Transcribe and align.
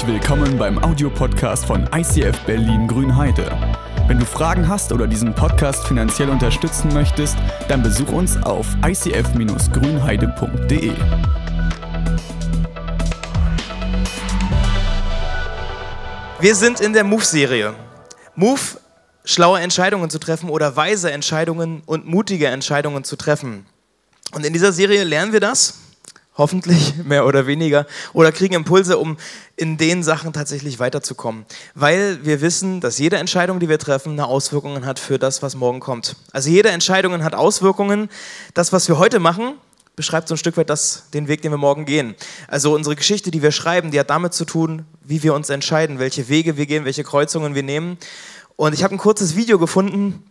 Herzlich 0.00 0.22
willkommen 0.22 0.56
beim 0.56 0.82
Audiopodcast 0.82 1.66
von 1.66 1.86
ICF 1.94 2.40
Berlin 2.46 2.88
Grünheide. 2.88 3.54
Wenn 4.06 4.18
du 4.18 4.24
Fragen 4.24 4.66
hast 4.66 4.92
oder 4.92 5.06
diesen 5.06 5.34
Podcast 5.34 5.86
finanziell 5.86 6.30
unterstützen 6.30 6.90
möchtest, 6.94 7.36
dann 7.68 7.82
besuch 7.82 8.10
uns 8.10 8.42
auf 8.42 8.66
icf-grünheide.de. 8.82 10.92
Wir 16.40 16.54
sind 16.54 16.80
in 16.80 16.94
der 16.94 17.04
Move-Serie. 17.04 17.74
Move, 18.34 18.80
schlaue 19.26 19.60
Entscheidungen 19.60 20.08
zu 20.08 20.18
treffen 20.18 20.48
oder 20.48 20.76
weise 20.76 21.12
Entscheidungen 21.12 21.82
und 21.84 22.06
mutige 22.06 22.46
Entscheidungen 22.46 23.04
zu 23.04 23.16
treffen. 23.16 23.66
Und 24.32 24.46
in 24.46 24.54
dieser 24.54 24.72
Serie 24.72 25.04
lernen 25.04 25.34
wir 25.34 25.40
das, 25.40 25.89
hoffentlich 26.36 26.94
mehr 27.04 27.26
oder 27.26 27.46
weniger, 27.46 27.86
oder 28.12 28.32
kriegen 28.32 28.54
Impulse, 28.54 28.98
um 28.98 29.16
in 29.56 29.76
den 29.76 30.02
Sachen 30.02 30.32
tatsächlich 30.32 30.78
weiterzukommen. 30.78 31.44
Weil 31.74 32.24
wir 32.24 32.40
wissen, 32.40 32.80
dass 32.80 32.98
jede 32.98 33.16
Entscheidung, 33.16 33.60
die 33.60 33.68
wir 33.68 33.78
treffen, 33.78 34.12
eine 34.12 34.26
Auswirkung 34.26 34.84
hat 34.84 34.98
für 34.98 35.18
das, 35.18 35.42
was 35.42 35.54
morgen 35.54 35.80
kommt. 35.80 36.16
Also 36.32 36.50
jede 36.50 36.70
Entscheidung 36.70 37.22
hat 37.22 37.34
Auswirkungen. 37.34 38.08
Das, 38.54 38.72
was 38.72 38.88
wir 38.88 38.98
heute 38.98 39.18
machen, 39.18 39.54
beschreibt 39.96 40.28
so 40.28 40.34
ein 40.34 40.38
Stück 40.38 40.56
weit 40.56 40.70
das, 40.70 41.10
den 41.12 41.28
Weg, 41.28 41.42
den 41.42 41.52
wir 41.52 41.58
morgen 41.58 41.84
gehen. 41.84 42.14
Also 42.48 42.74
unsere 42.74 42.96
Geschichte, 42.96 43.30
die 43.30 43.42
wir 43.42 43.52
schreiben, 43.52 43.90
die 43.90 44.00
hat 44.00 44.08
damit 44.08 44.32
zu 44.32 44.46
tun, 44.46 44.86
wie 45.02 45.22
wir 45.22 45.34
uns 45.34 45.50
entscheiden, 45.50 45.98
welche 45.98 46.28
Wege 46.30 46.56
wir 46.56 46.64
gehen, 46.64 46.86
welche 46.86 47.04
Kreuzungen 47.04 47.54
wir 47.54 47.62
nehmen. 47.62 47.98
Und 48.56 48.72
ich 48.72 48.82
habe 48.82 48.94
ein 48.94 48.98
kurzes 48.98 49.36
Video 49.36 49.58
gefunden 49.58 50.22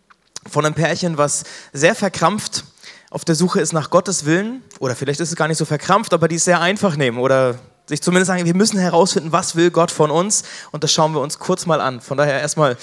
von 0.49 0.65
einem 0.65 0.73
Pärchen, 0.73 1.17
was 1.17 1.43
sehr 1.73 1.93
verkrampft 1.93 2.63
auf 3.11 3.25
der 3.25 3.35
Suche 3.35 3.59
ist 3.59 3.73
nach 3.73 3.89
Gottes 3.89 4.25
Willen, 4.25 4.61
oder 4.79 4.95
vielleicht 4.95 5.19
ist 5.19 5.29
es 5.29 5.35
gar 5.35 5.47
nicht 5.47 5.57
so 5.57 5.65
verkrampft, 5.65 6.13
aber 6.13 6.27
die 6.27 6.35
es 6.35 6.45
sehr 6.45 6.61
einfach 6.61 6.95
nehmen 6.95 7.17
oder 7.17 7.55
sich 7.87 8.01
zumindest 8.01 8.27
sagen, 8.27 8.45
wir 8.45 8.55
müssen 8.55 8.79
herausfinden, 8.79 9.31
was 9.31 9.55
will 9.55 9.71
Gott 9.71 9.89
von 9.89 10.11
uns 10.11 10.43
und 10.71 10.83
das 10.83 10.91
schauen 10.91 11.13
wir 11.13 11.21
uns 11.21 11.39
kurz 11.39 11.65
mal 11.65 11.81
an. 11.81 12.01
Von 12.01 12.17
daher 12.17 12.39
erstmal 12.39 12.77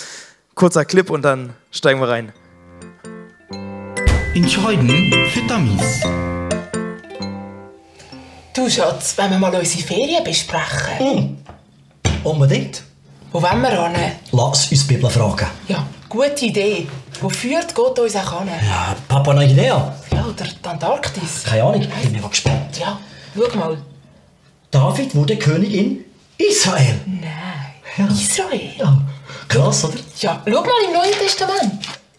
kurzer 0.56 0.84
Clip 0.84 1.09
und 1.11 1.23
dann 1.23 1.55
steigen 1.70 2.01
wir 2.01 2.09
rein. 2.09 2.33
Entscheiden 4.34 4.89
für 5.33 5.41
Dummies. 5.47 6.03
Du 8.53 8.69
Schatz, 8.69 9.17
wollen 9.17 9.31
wir 9.31 9.39
mal 9.39 9.55
unsere 9.55 9.83
Ferien 9.84 10.25
besprechen? 10.25 11.45
Unbedingt. 12.25 12.83
Wo 13.31 13.41
wollen 13.41 13.61
wir 13.61 13.89
hin? 13.91 14.12
Lass 14.33 14.70
uns 14.70 14.86
die 14.86 14.95
Bibel 14.95 15.08
fragen. 15.08 15.47
Ja, 15.69 15.86
gute 16.09 16.45
Idee. 16.45 16.87
Wo 17.21 17.29
führt 17.29 17.75
Gott 17.75 17.99
uns 17.99 18.17
auch 18.17 18.41
hin? 18.41 18.49
Ja, 18.62 18.95
Papa, 19.09 19.31
eine 19.33 19.45
Idee? 19.45 19.67
Ja, 19.67 19.95
oder 20.13 20.45
die 20.45 20.69
Antarktis? 20.69 21.45
Keine 21.45 21.65
Ahnung, 21.65 21.83
ich 21.83 21.89
bin 21.89 22.13
mega 22.13 22.29
gespannt. 22.29 22.79
Ja, 22.79 22.98
schau 23.35 23.59
mal. 23.59 23.79
David 24.71 25.15
wurde 25.15 25.37
König 25.37 25.73
in 25.75 26.05
Israel. 26.39 27.01
Nein. 27.07 27.33
Ja. 27.97 28.07
Israel? 28.09 28.71
Ja, 28.79 28.98
krass, 29.48 29.85
oder? 29.85 29.95
Ja, 30.19 30.43
schau 30.45 30.61
mal 30.61 30.85
im 30.87 30.93
Neuen 30.93 31.13
Testament. 31.13 31.73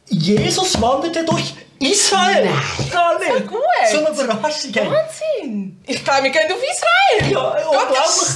Jesus 0.10 0.82
wanderte 0.82 1.24
durch 1.26 1.54
Israel. 1.80 2.46
Nein. 2.46 2.90
Gar 2.92 3.20
nicht. 3.20 3.32
So 3.34 3.40
gut. 3.48 3.62
So 3.92 4.06
eine 4.06 4.24
Überraschung. 4.24 4.74
ey. 4.74 4.88
Wahnsinn. 4.90 5.80
Ich 5.86 6.04
glaube, 6.04 6.24
wir 6.24 6.32
gehen 6.32 6.52
auf 6.52 6.58
Israel. 6.58 7.32
Ja, 7.32 7.50
unglaublich. 7.68 8.28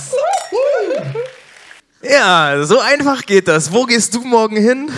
so 2.02 2.08
Ja, 2.08 2.64
so 2.64 2.80
einfach 2.80 3.26
geht 3.26 3.48
das. 3.48 3.72
Wo 3.72 3.86
gehst 3.86 4.14
du 4.14 4.22
morgen 4.22 4.58
hin? 4.58 4.92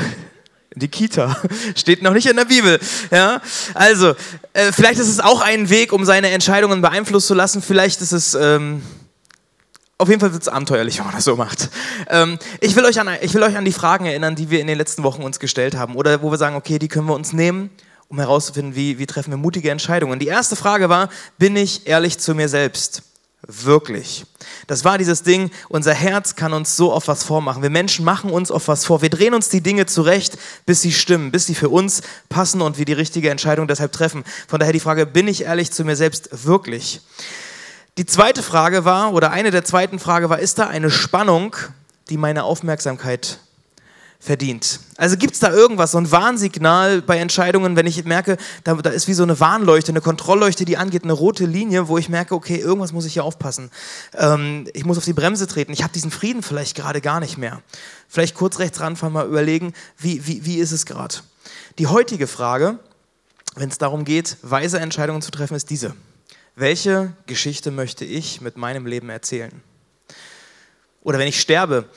Die 0.75 0.87
Kita. 0.87 1.37
Steht 1.75 2.01
noch 2.01 2.13
nicht 2.13 2.27
in 2.27 2.35
der 2.35 2.45
Bibel. 2.45 2.79
Ja? 3.11 3.41
Also, 3.73 4.15
äh, 4.53 4.71
vielleicht 4.71 4.99
ist 4.99 5.09
es 5.09 5.19
auch 5.19 5.41
ein 5.41 5.69
Weg, 5.69 5.93
um 5.93 6.05
seine 6.05 6.29
Entscheidungen 6.31 6.81
beeinflussen 6.81 7.27
zu 7.27 7.33
lassen. 7.33 7.61
Vielleicht 7.61 8.01
ist 8.01 8.11
es. 8.11 8.35
Ähm, 8.35 8.81
auf 9.99 10.09
jeden 10.09 10.19
Fall 10.19 10.33
wird 10.33 10.41
es 10.41 10.49
abenteuerlich, 10.49 10.97
wenn 10.97 11.05
man 11.05 11.15
das 11.15 11.23
so 11.23 11.35
macht. 11.35 11.69
Ähm, 12.09 12.37
ich, 12.59 12.75
will 12.75 12.83
euch 12.83 12.99
an, 12.99 13.07
ich 13.21 13.33
will 13.35 13.43
euch 13.43 13.55
an 13.55 13.63
die 13.63 13.71
Fragen 13.71 14.05
erinnern, 14.05 14.35
die 14.35 14.49
wir 14.49 14.59
in 14.59 14.67
den 14.67 14.77
letzten 14.77 15.03
Wochen 15.03 15.21
uns 15.21 15.39
gestellt 15.39 15.77
haben. 15.77 15.95
Oder 15.95 16.21
wo 16.21 16.31
wir 16.31 16.37
sagen, 16.37 16.55
okay, 16.55 16.79
die 16.79 16.87
können 16.87 17.07
wir 17.07 17.13
uns 17.13 17.31
nehmen, 17.31 17.69
um 18.09 18.19
herauszufinden, 18.19 18.75
wie, 18.75 18.97
wie 18.97 19.05
treffen 19.05 19.31
wir 19.31 19.37
mutige 19.37 19.69
Entscheidungen. 19.71 20.19
Die 20.19 20.27
erste 20.27 20.55
Frage 20.55 20.89
war, 20.89 21.09
bin 21.37 21.55
ich 21.55 21.87
ehrlich 21.87 22.17
zu 22.17 22.33
mir 22.35 22.49
selbst? 22.49 23.03
Wirklich. 23.45 24.25
Das 24.67 24.85
war 24.85 24.97
dieses 24.97 25.23
Ding, 25.23 25.51
unser 25.67 25.93
Herz 25.93 26.35
kann 26.35 26.53
uns 26.53 26.77
so 26.77 26.93
oft 26.93 27.09
was 27.09 27.25
vormachen. 27.25 27.61
Wir 27.61 27.69
Menschen 27.69 28.05
machen 28.05 28.29
uns 28.29 28.49
oft 28.49 28.69
was 28.69 28.85
vor. 28.85 29.01
Wir 29.01 29.09
drehen 29.09 29.33
uns 29.33 29.49
die 29.49 29.59
Dinge 29.59 29.85
zurecht, 29.85 30.37
bis 30.65 30.81
sie 30.81 30.93
stimmen, 30.93 31.29
bis 31.29 31.45
sie 31.45 31.55
für 31.55 31.67
uns 31.67 32.03
passen 32.29 32.61
und 32.61 32.77
wir 32.77 32.85
die 32.85 32.93
richtige 32.93 33.29
Entscheidung 33.29 33.67
deshalb 33.67 33.91
treffen. 33.91 34.23
Von 34.47 34.59
daher 34.59 34.71
die 34.71 34.79
Frage, 34.79 35.05
bin 35.05 35.27
ich 35.27 35.43
ehrlich 35.43 35.73
zu 35.73 35.83
mir 35.83 35.97
selbst 35.97 36.45
wirklich? 36.45 37.01
Die 37.97 38.05
zweite 38.05 38.43
Frage 38.43 38.85
war, 38.85 39.13
oder 39.13 39.31
eine 39.31 39.51
der 39.51 39.65
zweiten 39.65 39.99
Frage 39.99 40.29
war, 40.29 40.39
ist 40.39 40.57
da 40.57 40.67
eine 40.67 40.89
Spannung, 40.89 41.55
die 42.09 42.17
meine 42.17 42.45
Aufmerksamkeit 42.45 43.39
verdient? 44.23 44.79
Also 44.95 45.17
gibt 45.17 45.33
es 45.33 45.39
da 45.39 45.51
irgendwas, 45.51 45.91
so 45.91 45.97
ein 45.97 46.09
Warnsignal 46.09 47.01
bei 47.01 47.17
Entscheidungen, 47.17 47.75
wenn 47.75 47.85
ich 47.85 48.05
merke, 48.05 48.37
da, 48.63 48.75
da 48.75 48.89
ist 48.89 49.07
wie 49.09 49.13
so 49.13 49.23
eine 49.23 49.39
Warnleuchte, 49.39 49.91
eine 49.91 49.99
Kontrollleuchte, 49.99 50.63
die 50.63 50.77
angeht, 50.77 51.03
eine 51.03 51.13
rote 51.13 51.45
Linie, 51.45 51.89
wo 51.89 51.97
ich 51.97 52.07
merke, 52.07 52.33
okay, 52.33 52.55
irgendwas 52.55 52.93
muss 52.93 53.05
ich 53.05 53.13
hier 53.13 53.25
aufpassen. 53.25 53.69
Ähm, 54.13 54.65
ich 54.73 54.85
muss 54.85 54.97
auf 54.97 55.03
die 55.03 55.13
Bremse 55.13 55.45
treten. 55.45 55.73
Ich 55.73 55.83
habe 55.83 55.91
diesen 55.91 56.09
Frieden 56.09 56.41
vielleicht 56.41 56.75
gerade 56.75 57.01
gar 57.01 57.19
nicht 57.19 57.37
mehr. 57.37 57.61
Vielleicht 58.07 58.35
kurz 58.35 58.59
rechts 58.59 58.79
ranfahren, 58.79 59.13
mal 59.13 59.27
überlegen, 59.27 59.73
wie, 59.97 60.25
wie, 60.25 60.45
wie 60.45 60.57
ist 60.57 60.71
es 60.71 60.85
gerade? 60.85 61.15
Die 61.77 61.87
heutige 61.87 62.27
Frage, 62.27 62.79
wenn 63.55 63.69
es 63.69 63.77
darum 63.77 64.05
geht, 64.05 64.37
weise 64.41 64.79
Entscheidungen 64.79 65.21
zu 65.21 65.31
treffen, 65.31 65.55
ist 65.55 65.69
diese. 65.69 65.95
Welche 66.55 67.11
Geschichte 67.25 67.71
möchte 67.71 68.05
ich 68.05 68.39
mit 68.39 68.55
meinem 68.55 68.85
Leben 68.85 69.09
erzählen? 69.09 69.61
Oder 71.01 71.19
wenn 71.19 71.27
ich 71.27 71.41
sterbe, 71.41 71.89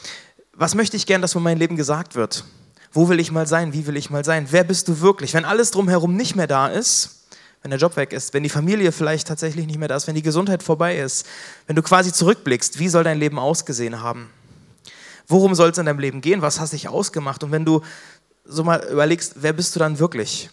was 0.57 0.75
möchte 0.75 0.97
ich 0.97 1.07
gern, 1.07 1.23
dass 1.23 1.35
von 1.35 1.43
meinem 1.43 1.59
Leben 1.59 1.77
gesagt 1.77 2.15
wird? 2.15 2.45
Wo 2.93 3.09
will 3.09 3.21
ich 3.21 3.31
mal 3.31 3.47
sein? 3.47 3.73
Wie 3.73 3.87
will 3.87 3.97
ich 3.97 4.11
mal 4.11 4.25
sein? 4.25 4.47
Wer 4.51 4.65
bist 4.65 4.89
du 4.89 5.01
wirklich? 5.01 5.35
Wenn 5.35 5.45
alles 5.45 5.71
drumherum 5.71 6.17
nicht 6.17 6.35
mehr 6.35 6.47
da 6.47 6.69
ist, 6.69 7.27
wenn 7.63 7.71
der 7.71 7.79
Job 7.79 7.97
weg 7.97 8.13
ist, 8.13 8.33
wenn 8.33 8.43
die 8.43 8.49
Familie 8.49 8.93
vielleicht 8.93 9.29
tatsächlich 9.29 9.67
nicht 9.67 9.79
mehr 9.79 9.89
da 9.89 9.97
ist, 9.97 10.07
wenn 10.07 10.15
die 10.15 10.23
Gesundheit 10.23 10.63
vorbei 10.63 10.99
ist, 10.99 11.27
wenn 11.67 11.77
du 11.77 11.83
quasi 11.83 12.13
zurückblickst, 12.13 12.79
wie 12.79 12.89
soll 12.89 13.05
dein 13.05 13.19
Leben 13.19 13.39
ausgesehen 13.39 14.01
haben? 14.01 14.31
Worum 15.27 15.55
soll 15.55 15.71
es 15.71 15.79
in 15.79 15.87
deinem 15.87 15.99
Leben 15.99 16.21
gehen? 16.21 16.43
Was 16.43 16.61
hast 16.61 16.73
dich 16.73 16.89
ausgemacht? 16.89 17.43
Und 17.43 17.51
wenn 17.51 17.65
du 17.65 17.83
so 18.45 18.65
mal 18.65 18.83
überlegst, 18.91 19.35
wer 19.37 19.53
bist 19.53 19.75
du 19.75 19.81
dann 19.81 19.99
wirklich? 19.99 20.49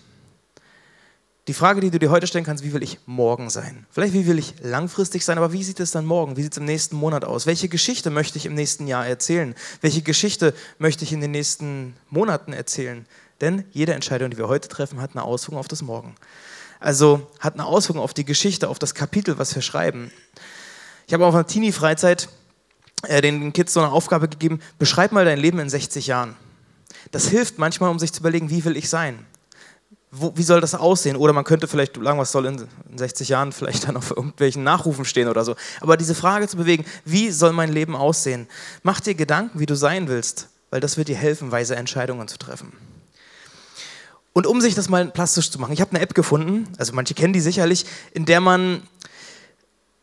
Die 1.49 1.53
Frage, 1.53 1.81
die 1.81 1.91
du 1.91 1.99
dir 1.99 2.09
heute 2.09 2.25
stellen 2.25 2.45
kannst, 2.45 2.63
wie 2.63 2.71
will 2.71 2.83
ich 2.83 2.99
morgen 3.05 3.49
sein? 3.49 3.85
Vielleicht 3.91 4.13
wie 4.13 4.27
will 4.27 4.39
ich 4.39 4.55
langfristig 4.61 5.25
sein, 5.25 5.37
aber 5.37 5.51
wie 5.51 5.63
sieht 5.63 5.81
es 5.81 5.91
dann 5.91 6.05
morgen? 6.05 6.37
Wie 6.37 6.41
sieht 6.41 6.53
es 6.53 6.57
im 6.57 6.63
nächsten 6.63 6.95
Monat 6.95 7.25
aus? 7.25 7.45
Welche 7.45 7.67
Geschichte 7.67 8.09
möchte 8.11 8.37
ich 8.37 8.45
im 8.45 8.53
nächsten 8.53 8.87
Jahr 8.87 9.05
erzählen? 9.05 9.53
Welche 9.81 10.03
Geschichte 10.03 10.53
möchte 10.79 11.03
ich 11.03 11.11
in 11.11 11.19
den 11.19 11.31
nächsten 11.31 11.97
Monaten 12.09 12.53
erzählen? 12.53 13.05
Denn 13.41 13.65
jede 13.71 13.93
Entscheidung, 13.93 14.29
die 14.29 14.37
wir 14.37 14.47
heute 14.47 14.69
treffen, 14.69 15.01
hat 15.01 15.11
eine 15.11 15.23
Auswirkung 15.23 15.57
auf 15.59 15.67
das 15.67 15.81
Morgen. 15.81 16.15
Also 16.79 17.29
hat 17.41 17.55
eine 17.55 17.65
Auswirkung 17.65 18.01
auf 18.01 18.13
die 18.13 18.23
Geschichte, 18.23 18.69
auf 18.69 18.79
das 18.79 18.95
Kapitel, 18.95 19.37
was 19.37 19.53
wir 19.53 19.61
schreiben. 19.61 20.11
Ich 21.07 21.13
habe 21.13 21.25
auf 21.25 21.35
einer 21.35 21.45
Teenie-Freizeit 21.45 22.29
äh, 23.05 23.21
den 23.21 23.51
Kids 23.51 23.73
so 23.73 23.81
eine 23.81 23.91
Aufgabe 23.91 24.29
gegeben, 24.29 24.61
beschreib 24.79 25.11
mal 25.11 25.25
dein 25.25 25.39
Leben 25.39 25.59
in 25.59 25.69
60 25.69 26.07
Jahren. 26.07 26.37
Das 27.11 27.27
hilft 27.27 27.57
manchmal, 27.57 27.89
um 27.89 27.99
sich 27.99 28.13
zu 28.13 28.21
überlegen, 28.21 28.49
wie 28.49 28.63
will 28.63 28.77
ich 28.77 28.87
sein? 28.87 29.25
Wo, 30.15 30.31
wie 30.35 30.43
soll 30.43 30.61
das 30.61 30.75
aussehen? 30.75 31.15
Oder 31.15 31.33
man 31.33 31.43
könnte 31.43 31.67
vielleicht 31.67 31.95
sagen, 31.95 32.19
was 32.19 32.31
soll 32.31 32.45
in, 32.45 32.67
in 32.89 32.97
60 32.97 33.29
Jahren 33.29 33.51
vielleicht 33.51 33.87
dann 33.87 33.97
auf 33.97 34.11
irgendwelchen 34.11 34.63
Nachrufen 34.63 35.05
stehen 35.05 35.27
oder 35.27 35.43
so. 35.43 35.55
Aber 35.81 35.97
diese 35.97 36.13
Frage 36.13 36.47
zu 36.47 36.57
bewegen, 36.57 36.85
wie 37.03 37.31
soll 37.31 37.51
mein 37.51 37.73
Leben 37.73 37.95
aussehen? 37.95 38.47
Mach 38.83 38.99
dir 38.99 39.15
Gedanken, 39.15 39.59
wie 39.59 39.65
du 39.65 39.75
sein 39.75 40.07
willst, 40.07 40.49
weil 40.69 40.81
das 40.81 40.97
wird 40.97 41.07
dir 41.07 41.15
helfen, 41.15 41.51
weise 41.51 41.75
Entscheidungen 41.75 42.27
zu 42.27 42.37
treffen. 42.37 42.73
Und 44.33 44.47
um 44.47 44.61
sich 44.61 44.75
das 44.75 44.89
mal 44.89 45.07
plastisch 45.07 45.49
zu 45.51 45.59
machen, 45.59 45.73
ich 45.73 45.81
habe 45.81 45.91
eine 45.91 46.01
App 46.01 46.13
gefunden, 46.13 46.67
also 46.77 46.93
manche 46.93 47.13
kennen 47.13 47.33
die 47.33 47.41
sicherlich, 47.41 47.85
in 48.13 48.25
der 48.25 48.41
man 48.41 48.81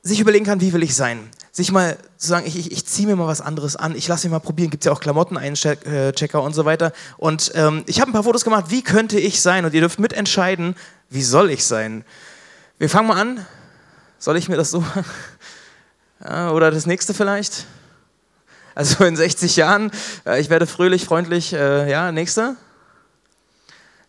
sich 0.02 0.20
überlegen 0.20 0.44
kann, 0.44 0.60
wie 0.60 0.72
will 0.72 0.82
ich 0.82 0.94
sein? 0.94 1.30
Sich 1.52 1.72
mal 1.72 1.98
zu 2.16 2.28
sagen, 2.28 2.46
ich, 2.46 2.56
ich, 2.56 2.70
ich 2.70 2.86
ziehe 2.86 3.08
mir 3.08 3.16
mal 3.16 3.26
was 3.26 3.40
anderes 3.40 3.74
an, 3.74 3.96
ich 3.96 4.06
lasse 4.06 4.26
mich 4.26 4.32
mal 4.32 4.38
probieren, 4.38 4.70
gibt 4.70 4.84
es 4.84 4.86
ja 4.86 4.92
auch 4.92 5.00
Klamotten-Einchecker 5.00 6.42
und 6.42 6.54
so 6.54 6.64
weiter. 6.64 6.92
Und 7.16 7.50
ähm, 7.54 7.82
ich 7.86 8.00
habe 8.00 8.10
ein 8.10 8.12
paar 8.12 8.22
Fotos 8.22 8.44
gemacht, 8.44 8.66
wie 8.68 8.82
könnte 8.82 9.18
ich 9.18 9.40
sein? 9.40 9.64
Und 9.64 9.74
ihr 9.74 9.80
dürft 9.80 9.98
mitentscheiden, 9.98 10.76
wie 11.08 11.22
soll 11.22 11.50
ich 11.50 11.64
sein? 11.64 12.04
Wir 12.78 12.88
fangen 12.88 13.08
mal 13.08 13.20
an. 13.20 13.46
Soll 14.18 14.36
ich 14.36 14.48
mir 14.48 14.56
das 14.56 14.70
so 14.70 14.80
machen? 14.80 15.04
Ja, 16.22 16.50
oder 16.50 16.70
das 16.70 16.84
nächste 16.84 17.14
vielleicht? 17.14 17.64
Also 18.74 19.04
in 19.04 19.16
60 19.16 19.56
Jahren, 19.56 19.90
äh, 20.26 20.38
ich 20.38 20.50
werde 20.50 20.66
fröhlich, 20.66 21.06
freundlich, 21.06 21.54
äh, 21.54 21.90
ja, 21.90 22.12
nächste. 22.12 22.56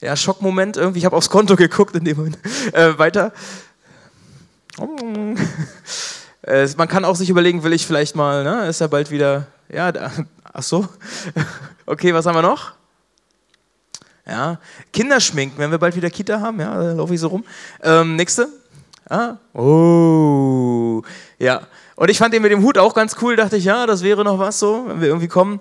Ja, 0.01 0.15
Schockmoment 0.15 0.77
irgendwie, 0.77 0.99
ich 0.99 1.05
habe 1.05 1.15
aufs 1.15 1.29
Konto 1.29 1.55
geguckt 1.55 1.95
in 1.95 2.03
dem 2.03 2.17
Moment. 2.17 2.37
Äh, 2.73 2.97
weiter. 2.97 3.31
Äh, 6.43 6.67
Man 6.77 6.87
kann 6.87 7.05
auch 7.05 7.15
sich 7.15 7.29
überlegen, 7.29 7.63
will 7.63 7.73
ich 7.73 7.85
vielleicht 7.85 8.15
mal, 8.15 8.43
ne, 8.43 8.67
ist 8.67 8.81
ja 8.81 8.87
bald 8.87 9.11
wieder, 9.11 9.47
ja, 9.69 9.91
da, 9.91 10.11
ach 10.43 10.63
so. 10.63 10.87
Okay, 11.87 12.13
was 12.13 12.25
haben 12.25 12.35
wir 12.35 12.41
noch? 12.41 12.71
Ja, 14.25 14.59
Kinderschminken, 14.93 15.57
wenn 15.57 15.71
wir 15.71 15.77
bald 15.77 15.95
wieder 15.95 16.09
Kita 16.09 16.39
haben, 16.39 16.59
ja, 16.61 16.73
da 16.73 16.93
laufe 16.93 17.13
ich 17.13 17.19
so 17.19 17.27
rum. 17.27 17.43
Ähm, 17.83 18.15
nächste. 18.15 18.47
Ah? 19.09 19.35
Oh, 19.53 21.01
ja. 21.37 21.67
Und 21.97 22.09
ich 22.09 22.17
fand 22.17 22.33
den 22.33 22.41
mit 22.41 22.51
dem 22.51 22.63
Hut 22.63 22.77
auch 22.77 22.93
ganz 22.93 23.17
cool, 23.21 23.35
dachte 23.35 23.57
ich, 23.57 23.65
ja, 23.65 23.85
das 23.85 24.03
wäre 24.03 24.23
noch 24.23 24.39
was 24.39 24.57
so, 24.57 24.85
wenn 24.87 25.01
wir 25.01 25.09
irgendwie 25.09 25.27
kommen. 25.27 25.59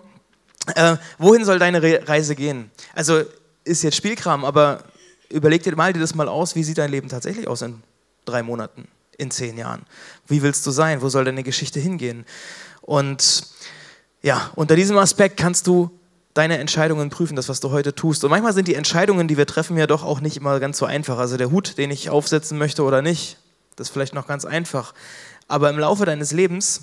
Äh, 0.77 0.97
wohin 1.19 1.45
soll 1.45 1.59
deine 1.59 1.83
Re 1.83 2.01
Reise 2.07 2.37
gehen? 2.37 2.71
Also 2.95 3.23
ist 3.65 3.83
jetzt 3.83 3.97
Spielkram, 3.97 4.45
aber 4.45 4.85
überleg 5.31 5.63
dir 5.63 5.75
mal 5.75 5.93
dir 5.93 6.01
das 6.01 6.15
mal 6.15 6.29
aus, 6.29 6.55
wie 6.55 6.63
sieht 6.63 6.79
dein 6.79 6.91
Leben 6.91 7.09
tatsächlich 7.09 7.49
aus 7.49 7.63
in 7.63 7.83
drei 8.25 8.43
Monaten, 8.43 8.87
in 9.21 9.31
zehn 9.31 9.57
Jahren? 9.59 9.83
Wie 10.27 10.43
willst 10.43 10.67
du 10.67 10.71
sein? 10.71 11.03
Wo 11.03 11.09
soll 11.09 11.25
deine 11.25 11.43
Geschichte 11.43 11.79
hingehen? 11.79 12.25
Und 12.81 13.47
ja, 14.23 14.51
unter 14.57 14.77
diesem 14.77 14.99
Aspekt 14.99 15.37
kannst 15.37 15.67
du 15.67 15.91
deine 16.35 16.59
Entscheidungen 16.59 17.11
prüfen, 17.11 17.37
das, 17.37 17.49
was 17.49 17.61
du 17.61 17.71
heute 17.71 17.95
tust. 17.95 18.25
Und 18.25 18.31
manchmal 18.31 18.53
sind 18.53 18.69
die 18.69 18.75
Entscheidungen, 18.75 19.29
die 19.29 19.37
wir 19.37 19.47
treffen, 19.47 19.77
ja 19.77 19.87
doch 19.87 20.05
auch 20.05 20.21
nicht 20.21 20.37
immer 20.37 20.61
ganz 20.61 20.79
so 20.79 20.87
einfach. 20.87 21.19
Also 21.19 21.37
der 21.37 21.51
Hut, 21.51 21.77
den 21.79 21.91
ich 21.91 22.11
aufsetzen 22.11 22.57
möchte 22.57 22.83
oder 22.83 23.03
nicht, 23.03 23.37
das 23.77 23.89
ist 23.89 23.93
vielleicht 23.93 24.15
noch 24.15 24.27
ganz 24.27 24.45
einfach. 24.45 24.95
Aber 25.49 25.71
im 25.71 25.79
Laufe 25.79 26.05
deines 26.05 26.33
Lebens 26.33 26.83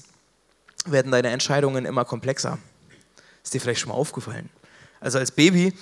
werden 0.86 1.12
deine 1.12 1.30
Entscheidungen 1.30 1.86
immer 1.86 2.06
komplexer. 2.06 2.58
Ist 3.44 3.54
dir 3.54 3.62
vielleicht 3.62 3.80
schon 3.80 3.90
mal 3.90 3.96
aufgefallen? 3.96 4.50
Also 5.00 5.20
als 5.20 5.32
Baby 5.32 5.74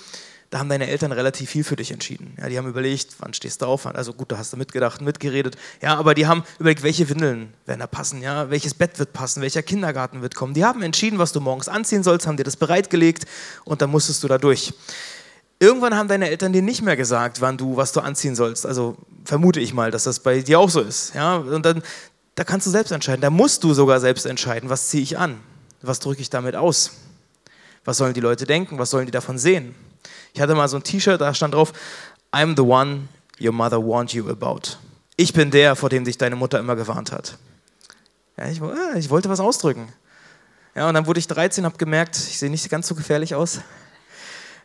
da 0.56 0.60
haben 0.60 0.70
deine 0.70 0.86
Eltern 0.86 1.12
relativ 1.12 1.50
viel 1.50 1.64
für 1.64 1.76
dich 1.76 1.90
entschieden. 1.90 2.34
Ja, 2.40 2.48
die 2.48 2.56
haben 2.56 2.66
überlegt, 2.66 3.16
wann 3.18 3.34
stehst 3.34 3.60
du 3.60 3.66
auf? 3.66 3.84
Also 3.84 4.14
gut, 4.14 4.32
da 4.32 4.38
hast 4.38 4.54
du 4.54 4.56
mitgedacht, 4.56 5.02
mitgeredet. 5.02 5.54
Ja, 5.82 5.98
aber 5.98 6.14
die 6.14 6.26
haben 6.26 6.44
überlegt, 6.58 6.82
welche 6.82 7.06
Windeln 7.10 7.52
werden 7.66 7.80
da 7.80 7.86
passen, 7.86 8.22
ja, 8.22 8.48
welches 8.48 8.72
Bett 8.72 8.98
wird 8.98 9.12
passen, 9.12 9.42
welcher 9.42 9.62
Kindergarten 9.62 10.22
wird 10.22 10.34
kommen. 10.34 10.54
Die 10.54 10.64
haben 10.64 10.80
entschieden, 10.80 11.18
was 11.18 11.32
du 11.32 11.42
morgens 11.42 11.68
anziehen 11.68 12.02
sollst, 12.02 12.26
haben 12.26 12.38
dir 12.38 12.44
das 12.44 12.56
bereitgelegt 12.56 13.26
und 13.66 13.82
dann 13.82 13.90
musstest 13.90 14.24
du 14.24 14.28
da 14.28 14.38
durch. 14.38 14.72
Irgendwann 15.60 15.94
haben 15.94 16.08
deine 16.08 16.30
Eltern 16.30 16.54
dir 16.54 16.62
nicht 16.62 16.80
mehr 16.80 16.96
gesagt, 16.96 17.42
wann 17.42 17.58
du, 17.58 17.76
was 17.76 17.92
du 17.92 18.00
anziehen 18.00 18.34
sollst. 18.34 18.64
Also 18.64 18.96
vermute 19.26 19.60
ich 19.60 19.74
mal, 19.74 19.90
dass 19.90 20.04
das 20.04 20.20
bei 20.20 20.40
dir 20.40 20.58
auch 20.58 20.70
so 20.70 20.80
ist. 20.80 21.14
Ja, 21.14 21.36
und 21.36 21.66
dann, 21.66 21.82
da 22.34 22.44
kannst 22.44 22.66
du 22.66 22.70
selbst 22.70 22.92
entscheiden. 22.92 23.20
Da 23.20 23.28
musst 23.28 23.62
du 23.62 23.74
sogar 23.74 24.00
selbst 24.00 24.24
entscheiden, 24.24 24.70
was 24.70 24.88
ziehe 24.88 25.02
ich 25.02 25.18
an, 25.18 25.38
was 25.82 26.00
drücke 26.00 26.22
ich 26.22 26.30
damit 26.30 26.56
aus, 26.56 26.92
was 27.84 27.98
sollen 27.98 28.14
die 28.14 28.20
Leute 28.20 28.46
denken, 28.46 28.78
was 28.78 28.88
sollen 28.88 29.04
die 29.04 29.12
davon 29.12 29.36
sehen. 29.36 29.74
Ich 30.34 30.40
hatte 30.40 30.54
mal 30.54 30.68
so 30.68 30.76
ein 30.76 30.82
T-Shirt, 30.82 31.20
da 31.20 31.32
stand 31.34 31.54
drauf, 31.54 31.72
I'm 32.32 32.56
the 32.56 32.62
one 32.62 33.08
your 33.40 33.52
mother 33.52 33.78
warned 33.78 34.12
you 34.12 34.28
about. 34.28 34.76
Ich 35.16 35.32
bin 35.32 35.50
der, 35.50 35.76
vor 35.76 35.88
dem 35.88 36.04
dich 36.04 36.18
deine 36.18 36.36
Mutter 36.36 36.58
immer 36.58 36.76
gewarnt 36.76 37.12
hat. 37.12 37.38
Ja, 38.36 38.48
ich, 38.48 38.60
äh, 38.60 38.98
ich, 38.98 39.08
wollte 39.08 39.28
was 39.28 39.40
ausdrücken. 39.40 39.88
Ja, 40.74 40.88
und 40.88 40.94
dann 40.94 41.06
wurde 41.06 41.18
ich 41.18 41.26
13, 41.26 41.64
habe 41.64 41.78
gemerkt, 41.78 42.16
ich 42.16 42.38
sehe 42.38 42.50
nicht 42.50 42.68
ganz 42.68 42.86
so 42.86 42.94
gefährlich 42.94 43.34
aus. 43.34 43.60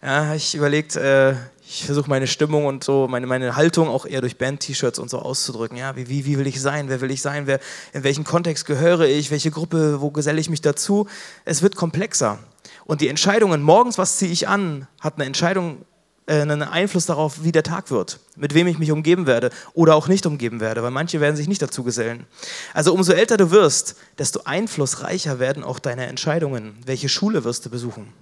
Ja, 0.02 0.34
ich 0.34 0.56
überlegt, 0.56 0.96
äh, 0.96 1.36
ich 1.64 1.86
versuche 1.86 2.10
meine 2.10 2.28
Stimmung 2.28 2.66
und 2.66 2.84
so, 2.84 3.08
meine, 3.08 3.28
meine 3.28 3.56
Haltung 3.56 3.88
auch 3.88 4.06
eher 4.06 4.20
durch 4.20 4.38
Band-T-Shirts 4.38 5.00
und 5.00 5.10
so 5.10 5.20
auszudrücken. 5.20 5.78
Ja, 5.78 5.96
wie, 5.96 6.10
wie, 6.10 6.26
wie 6.26 6.38
will 6.38 6.48
ich 6.48 6.60
sein? 6.60 6.90
Wer 6.90 7.00
will 7.00 7.12
ich 7.12 7.22
sein? 7.22 7.48
Wer, 7.48 7.62
in 7.94 8.04
welchen 8.04 8.26
Kontext 8.26 8.66
gehöre 8.66 9.02
ich? 9.02 9.32
Welche 9.32 9.52
Gruppe? 9.52 10.02
Wo 10.02 10.12
geselle 10.12 10.42
ich 10.42 10.50
mich 10.50 10.60
dazu? 10.60 11.08
Es 11.46 11.62
wird 11.62 11.78
komplexer. 11.78 12.40
Und 12.86 13.02
die 13.02 13.08
Entscheidungen, 13.08 13.62
morgens, 13.62 13.98
was 13.98 14.18
ziehe 14.18 14.32
ich 14.32 14.48
an, 14.48 14.88
hat 15.00 15.16
eine 15.16 15.26
Entscheidung, 15.26 15.86
äh, 16.26 16.42
einen 16.42 16.64
Einfluss 16.64 17.06
darauf, 17.06 17.44
wie 17.44 17.52
der 17.52 17.64
Tag 17.64 17.92
wird, 17.92 18.20
mit 18.36 18.54
wem 18.54 18.68
ich 18.68 18.80
mich 18.80 18.92
umgeben 18.92 19.28
werde 19.28 19.50
oder 19.74 19.96
auch 19.96 20.08
nicht 20.08 20.26
umgeben 20.26 20.60
werde, 20.60 20.84
weil 20.84 20.92
manche 20.92 21.20
werden 21.20 21.36
sich 21.36 21.48
nicht 21.48 21.62
dazu 21.62 21.84
gesellen. 21.84 22.26
Also 22.74 22.94
umso 22.94 23.14
älter 23.14 23.38
du 23.38 23.52
wirst, 23.52 23.96
desto 24.18 24.42
einflussreicher 24.44 25.40
werden 25.40 25.64
auch 25.64 25.80
deine 25.80 26.08
Entscheidungen. 26.08 26.78
Welche 26.86 27.10
Schule 27.10 27.44
wirst 27.44 27.66
du 27.66 27.70
besuchen? 27.70 28.14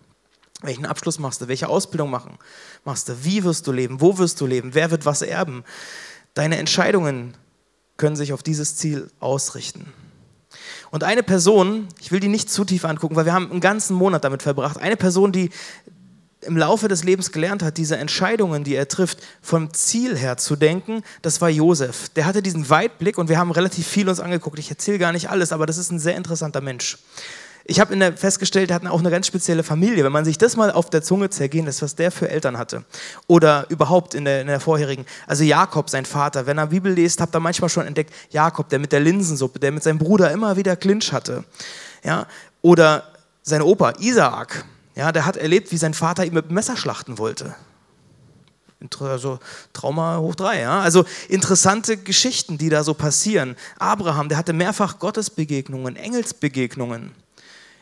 Welchen 0.62 0.86
Abschluss 0.86 1.20
machst 1.20 1.42
du? 1.42 1.48
Welche 1.48 1.70
Ausbildung 1.70 2.10
machen, 2.10 2.38
machst 2.84 3.08
du? 3.08 3.24
Wie 3.24 3.44
wirst 3.44 3.66
du 3.68 3.72
leben? 3.72 4.02
Wo 4.02 4.18
wirst 4.18 4.42
du 4.42 4.46
leben? 4.46 4.74
Wer 4.74 4.92
wird 4.92 5.06
was 5.06 5.22
erben? 5.22 5.64
Deine 6.34 6.58
Entscheidungen 6.58 7.36
können 7.98 8.16
sich 8.16 8.34
auf 8.34 8.44
dieses 8.44 8.76
Ziel 8.76 9.10
ausrichten. 9.20 9.94
Und 10.92 11.04
eine 11.04 11.24
Person, 11.24 11.88
ich 12.00 12.12
will 12.12 12.20
die 12.20 12.28
nicht 12.28 12.50
zu 12.50 12.66
tief 12.66 12.86
angucken, 12.86 13.16
weil 13.16 13.26
wir 13.26 13.34
haben 13.34 13.52
einen 13.52 13.62
ganzen 13.62 13.96
Monat 13.96 14.24
damit 14.24 14.44
verbracht, 14.44 14.78
eine 14.80 14.98
Person, 14.98 15.32
die 15.32 15.50
im 16.42 16.58
Laufe 16.58 16.88
des 16.88 17.04
Lebens 17.04 17.32
gelernt 17.32 17.64
hat, 17.64 17.78
diese 17.78 17.98
Entscheidungen, 17.98 18.64
die 18.64 18.76
er 18.76 18.88
trifft, 18.88 19.20
vom 19.42 19.74
Ziel 19.74 20.18
her 20.18 20.38
zu 20.38 20.56
denken, 20.56 21.04
das 21.22 21.42
war 21.42 21.50
Josef. 21.50 22.10
Der 22.10 22.26
hatte 22.26 22.42
diesen 22.42 22.70
Weitblick 22.70 23.18
und 23.18 23.30
wir 23.30 23.38
haben 23.38 23.52
relativ 23.52 23.86
viel 23.86 24.08
uns 24.08 24.20
angeguckt. 24.20 24.58
Ich 24.58 24.70
erzähle 24.70 25.00
gar 25.00 25.12
nicht 25.12 25.30
alles, 25.30 25.52
aber 25.52 25.66
das 25.66 25.78
ist 25.78 25.92
ein 25.92 26.00
sehr 26.00 26.16
interessanter 26.16 26.62
Mensch. 26.62 26.98
Ich 27.70 27.80
habe 27.80 28.14
festgestellt, 28.18 28.72
er 28.72 28.78
hat 28.78 28.88
auch 28.88 28.98
eine 28.98 29.12
ganz 29.12 29.28
spezielle 29.28 29.62
Familie. 29.62 30.04
Wenn 30.04 30.12
man 30.12 30.26
sich 30.26 30.40
das 30.40 30.56
mal 30.56 30.72
auf 30.72 30.90
der 30.90 31.04
Zunge 31.04 31.30
zergehen 31.30 31.66
lässt, 31.66 31.84
was 31.84 31.96
der 31.96 32.12
für 32.12 32.28
Eltern 32.28 32.58
hatte. 32.58 32.84
Oder 33.28 33.68
überhaupt 33.70 34.16
in 34.16 34.26
der, 34.26 34.42
in 34.42 34.48
der 34.48 34.60
vorherigen. 34.60 35.06
Also 35.28 35.44
Jakob, 35.44 35.88
sein 35.88 36.06
Vater. 36.06 36.48
Wenn 36.48 36.58
er 36.58 36.68
Bibel 36.68 36.92
liest, 36.92 37.22
habt 37.22 37.36
ihr 37.36 37.40
manchmal 37.40 37.70
schon 37.70 37.86
entdeckt, 37.86 38.12
Jakob, 38.32 38.70
der 38.70 38.80
mit 38.80 38.92
der 38.92 39.02
Linsensuppe, 39.02 39.60
der 39.60 39.72
mit 39.72 39.84
seinem 39.84 40.00
Bruder 40.00 40.32
immer 40.32 40.58
wieder 40.58 40.76
Clinch 40.76 41.14
hatte. 41.14 41.44
Ja? 42.04 42.26
Oder 42.64 43.04
sein 43.44 43.62
Opa, 43.62 43.94
Isaak. 44.00 44.66
Ja, 44.96 45.12
der 45.12 45.28
hat 45.28 45.38
erlebt, 45.38 45.72
wie 45.72 45.78
sein 45.78 45.94
Vater 45.94 46.26
ihn 46.26 46.34
mit 46.34 46.50
dem 46.50 46.56
Messer 46.56 46.76
schlachten 46.76 47.20
wollte. 47.20 47.54
Also 49.00 49.40
Trauma 49.74 50.18
hoch 50.18 50.34
drei, 50.34 50.62
ja. 50.62 50.80
Also 50.80 51.06
interessante 51.28 51.98
Geschichten, 51.98 52.58
die 52.58 52.70
da 52.70 52.84
so 52.84 52.96
passieren. 52.96 53.56
Abraham, 53.78 54.28
der 54.28 54.40
hatte 54.40 54.54
mehrfach 54.54 54.98
Gottesbegegnungen, 54.98 55.96
Engelsbegegnungen. 55.98 57.12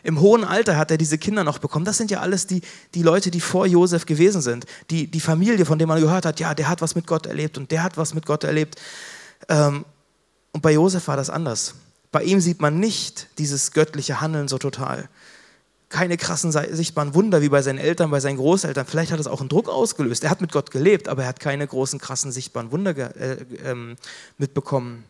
Im 0.07 0.21
hohen 0.21 0.45
Alter 0.45 0.77
hat 0.77 0.89
er 0.89 0.97
diese 0.97 1.17
Kinder 1.17 1.43
noch 1.43 1.57
bekommen. 1.57 1.83
Das 1.83 1.97
sind 1.97 2.11
ja 2.11 2.21
alles 2.21 2.47
die, 2.47 2.61
die 2.95 3.03
Leute, 3.03 3.29
die 3.29 3.41
vor 3.41 3.65
Josef 3.67 4.05
gewesen 4.05 4.41
sind. 4.41 4.65
Die, 4.89 5.11
die 5.11 5.19
Familie, 5.19 5.65
von 5.65 5.79
der 5.79 5.85
man 5.85 5.99
gehört 5.99 6.25
hat, 6.25 6.39
ja, 6.39 6.53
der 6.53 6.69
hat 6.69 6.81
was 6.81 6.95
mit 6.95 7.05
Gott 7.05 7.25
erlebt 7.25 7.57
und 7.57 7.71
der 7.71 7.83
hat 7.83 7.97
was 7.97 8.13
mit 8.13 8.25
Gott 8.25 8.45
erlebt. 8.45 8.77
Ähm, 9.49 9.83
und 10.53 10.61
bei 10.61 10.71
Josef 10.71 11.09
war 11.09 11.17
das 11.17 11.29
anders. 11.29 11.75
Bei 12.09 12.23
ihm 12.23 12.39
sieht 12.39 12.61
man 12.61 12.79
nicht 12.79 13.27
dieses 13.37 13.73
göttliche 13.73 14.21
Handeln 14.21 14.47
so 14.47 14.57
total. 14.57 15.09
Keine 15.89 16.15
krassen 16.15 16.53
sichtbaren 16.53 17.13
Wunder 17.13 17.41
wie 17.41 17.49
bei 17.49 17.61
seinen 17.61 17.77
Eltern, 17.77 18.09
bei 18.09 18.21
seinen 18.21 18.37
Großeltern. 18.37 18.85
Vielleicht 18.85 19.11
hat 19.11 19.19
es 19.19 19.27
auch 19.27 19.41
einen 19.41 19.49
Druck 19.49 19.67
ausgelöst. 19.67 20.23
Er 20.23 20.29
hat 20.29 20.39
mit 20.39 20.53
Gott 20.53 20.71
gelebt, 20.71 21.09
aber 21.09 21.23
er 21.23 21.27
hat 21.27 21.41
keine 21.41 21.67
großen, 21.67 21.99
krassen, 21.99 22.31
sichtbaren 22.31 22.71
Wunder 22.71 22.95
äh, 22.95 23.45
ähm, 23.65 23.97
mitbekommen. 24.37 25.03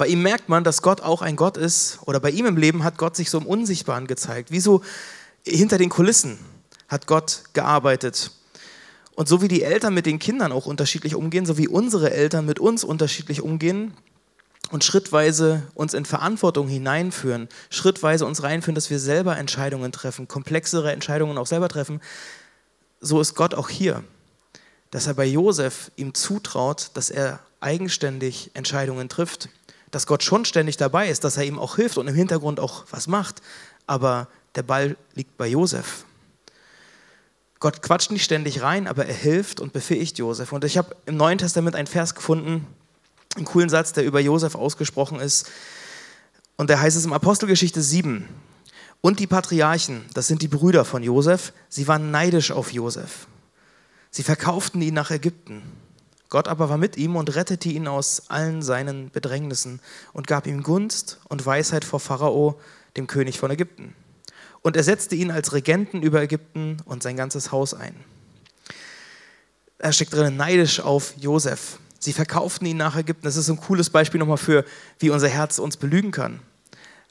Bei 0.00 0.06
ihm 0.06 0.22
merkt 0.22 0.48
man, 0.48 0.64
dass 0.64 0.80
Gott 0.80 1.02
auch 1.02 1.20
ein 1.20 1.36
Gott 1.36 1.58
ist, 1.58 1.98
oder 2.06 2.20
bei 2.20 2.30
ihm 2.30 2.46
im 2.46 2.56
Leben 2.56 2.84
hat 2.84 2.96
Gott 2.96 3.14
sich 3.14 3.28
so 3.28 3.36
im 3.36 3.44
Unsichtbaren 3.44 4.06
gezeigt. 4.06 4.50
Wie 4.50 4.58
so 4.58 4.80
hinter 5.44 5.76
den 5.76 5.90
Kulissen 5.90 6.38
hat 6.88 7.06
Gott 7.06 7.42
gearbeitet. 7.52 8.30
Und 9.14 9.28
so 9.28 9.42
wie 9.42 9.48
die 9.48 9.62
Eltern 9.62 9.92
mit 9.92 10.06
den 10.06 10.18
Kindern 10.18 10.52
auch 10.52 10.64
unterschiedlich 10.64 11.14
umgehen, 11.14 11.44
so 11.44 11.58
wie 11.58 11.68
unsere 11.68 12.12
Eltern 12.12 12.46
mit 12.46 12.58
uns 12.58 12.82
unterschiedlich 12.82 13.42
umgehen 13.42 13.92
und 14.70 14.84
schrittweise 14.84 15.64
uns 15.74 15.92
in 15.92 16.06
Verantwortung 16.06 16.66
hineinführen, 16.66 17.50
schrittweise 17.68 18.24
uns 18.24 18.42
reinführen, 18.42 18.76
dass 18.76 18.88
wir 18.88 19.00
selber 19.00 19.36
Entscheidungen 19.36 19.92
treffen, 19.92 20.28
komplexere 20.28 20.92
Entscheidungen 20.92 21.36
auch 21.36 21.46
selber 21.46 21.68
treffen, 21.68 22.00
so 23.02 23.20
ist 23.20 23.34
Gott 23.34 23.52
auch 23.52 23.68
hier. 23.68 24.02
Dass 24.92 25.06
er 25.06 25.12
bei 25.12 25.26
Josef 25.26 25.90
ihm 25.96 26.14
zutraut, 26.14 26.90
dass 26.94 27.10
er 27.10 27.40
eigenständig 27.60 28.50
Entscheidungen 28.54 29.10
trifft 29.10 29.50
dass 29.90 30.06
Gott 30.06 30.22
schon 30.22 30.44
ständig 30.44 30.76
dabei 30.76 31.08
ist, 31.08 31.24
dass 31.24 31.36
er 31.36 31.44
ihm 31.44 31.58
auch 31.58 31.76
hilft 31.76 31.98
und 31.98 32.06
im 32.08 32.14
Hintergrund 32.14 32.60
auch 32.60 32.84
was 32.90 33.06
macht. 33.06 33.42
Aber 33.86 34.28
der 34.54 34.62
Ball 34.62 34.96
liegt 35.14 35.36
bei 35.36 35.46
Josef. 35.48 36.04
Gott 37.58 37.82
quatscht 37.82 38.10
nicht 38.10 38.24
ständig 38.24 38.62
rein, 38.62 38.86
aber 38.86 39.04
er 39.06 39.14
hilft 39.14 39.60
und 39.60 39.72
befähigt 39.72 40.18
Josef. 40.18 40.52
Und 40.52 40.64
ich 40.64 40.78
habe 40.78 40.96
im 41.06 41.16
Neuen 41.16 41.38
Testament 41.38 41.76
einen 41.76 41.86
Vers 41.86 42.14
gefunden, 42.14 42.66
einen 43.36 43.44
coolen 43.44 43.68
Satz, 43.68 43.92
der 43.92 44.04
über 44.04 44.20
Josef 44.20 44.54
ausgesprochen 44.54 45.20
ist. 45.20 45.50
Und 46.56 46.70
der 46.70 46.80
heißt 46.80 46.96
es 46.96 47.04
im 47.04 47.12
Apostelgeschichte 47.12 47.82
7. 47.82 48.26
Und 49.02 49.18
die 49.18 49.26
Patriarchen, 49.26 50.04
das 50.14 50.26
sind 50.26 50.42
die 50.42 50.48
Brüder 50.48 50.84
von 50.84 51.02
Josef, 51.02 51.52
sie 51.68 51.86
waren 51.88 52.10
neidisch 52.10 52.50
auf 52.50 52.72
Josef. 52.72 53.26
Sie 54.10 54.22
verkauften 54.22 54.82
ihn 54.82 54.94
nach 54.94 55.10
Ägypten. 55.10 55.62
Gott 56.30 56.46
aber 56.46 56.68
war 56.68 56.78
mit 56.78 56.96
ihm 56.96 57.16
und 57.16 57.34
rettete 57.34 57.68
ihn 57.68 57.88
aus 57.88 58.30
allen 58.30 58.62
seinen 58.62 59.10
Bedrängnissen 59.10 59.80
und 60.12 60.28
gab 60.28 60.46
ihm 60.46 60.62
Gunst 60.62 61.18
und 61.28 61.44
Weisheit 61.44 61.84
vor 61.84 61.98
Pharao, 61.98 62.58
dem 62.96 63.08
König 63.08 63.38
von 63.38 63.50
Ägypten. 63.50 63.94
Und 64.62 64.76
er 64.76 64.84
setzte 64.84 65.16
ihn 65.16 65.32
als 65.32 65.52
Regenten 65.52 66.02
über 66.02 66.22
Ägypten 66.22 66.76
und 66.84 67.02
sein 67.02 67.16
ganzes 67.16 67.50
Haus 67.50 67.74
ein. 67.74 67.94
Er 69.78 69.92
steckt 69.92 70.12
drin 70.12 70.36
neidisch 70.36 70.80
auf 70.80 71.14
Josef. 71.16 71.78
Sie 71.98 72.12
verkauften 72.12 72.66
ihn 72.66 72.76
nach 72.76 72.96
Ägypten. 72.96 73.24
Das 73.24 73.36
ist 73.36 73.48
ein 73.48 73.60
cooles 73.60 73.90
Beispiel 73.90 74.20
nochmal 74.20 74.36
für, 74.36 74.64
wie 74.98 75.10
unser 75.10 75.28
Herz 75.28 75.58
uns 75.58 75.76
belügen 75.76 76.12
kann. 76.12 76.40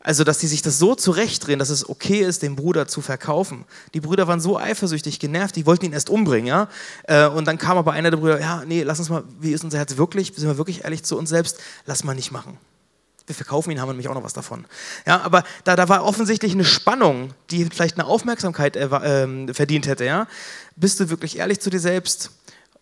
Also, 0.09 0.23
dass 0.23 0.39
die 0.39 0.47
sich 0.47 0.63
das 0.63 0.79
so 0.79 0.95
zurechtdrehen, 0.95 1.59
dass 1.59 1.69
es 1.69 1.87
okay 1.87 2.21
ist, 2.21 2.41
den 2.41 2.55
Bruder 2.55 2.87
zu 2.87 2.99
verkaufen. 2.99 3.65
Die 3.93 3.99
Brüder 3.99 4.27
waren 4.27 4.39
so 4.39 4.57
eifersüchtig, 4.57 5.19
genervt, 5.19 5.55
die 5.55 5.67
wollten 5.67 5.85
ihn 5.85 5.93
erst 5.93 6.09
umbringen, 6.09 6.47
ja. 6.47 6.67
Äh, 7.03 7.27
und 7.27 7.47
dann 7.47 7.59
kam 7.59 7.77
aber 7.77 7.91
einer 7.91 8.09
der 8.09 8.17
Brüder, 8.17 8.41
ja, 8.41 8.65
nee, 8.65 8.81
lass 8.81 8.97
uns 8.97 9.09
mal, 9.09 9.23
wie 9.39 9.51
ist 9.51 9.63
unser 9.63 9.77
Herz 9.77 9.97
wirklich? 9.97 10.33
Sind 10.35 10.47
wir 10.47 10.57
wirklich 10.57 10.83
ehrlich 10.83 11.03
zu 11.03 11.15
uns 11.15 11.29
selbst? 11.29 11.59
Lass 11.85 12.03
mal 12.03 12.15
nicht 12.15 12.31
machen. 12.31 12.57
Wir 13.27 13.35
verkaufen 13.35 13.69
ihn, 13.69 13.79
haben 13.79 13.89
nämlich 13.89 14.07
auch 14.07 14.15
noch 14.15 14.23
was 14.23 14.33
davon. 14.33 14.65
Ja, 15.05 15.21
aber 15.21 15.43
da, 15.63 15.75
da 15.75 15.87
war 15.89 16.03
offensichtlich 16.03 16.53
eine 16.53 16.65
Spannung, 16.65 17.35
die 17.51 17.65
vielleicht 17.65 17.99
eine 17.99 18.07
Aufmerksamkeit 18.07 18.77
äh, 18.77 19.53
verdient 19.53 19.85
hätte, 19.85 20.05
ja. 20.05 20.25
Bist 20.75 20.99
du 20.99 21.11
wirklich 21.11 21.37
ehrlich 21.37 21.59
zu 21.59 21.69
dir 21.69 21.79
selbst? 21.79 22.31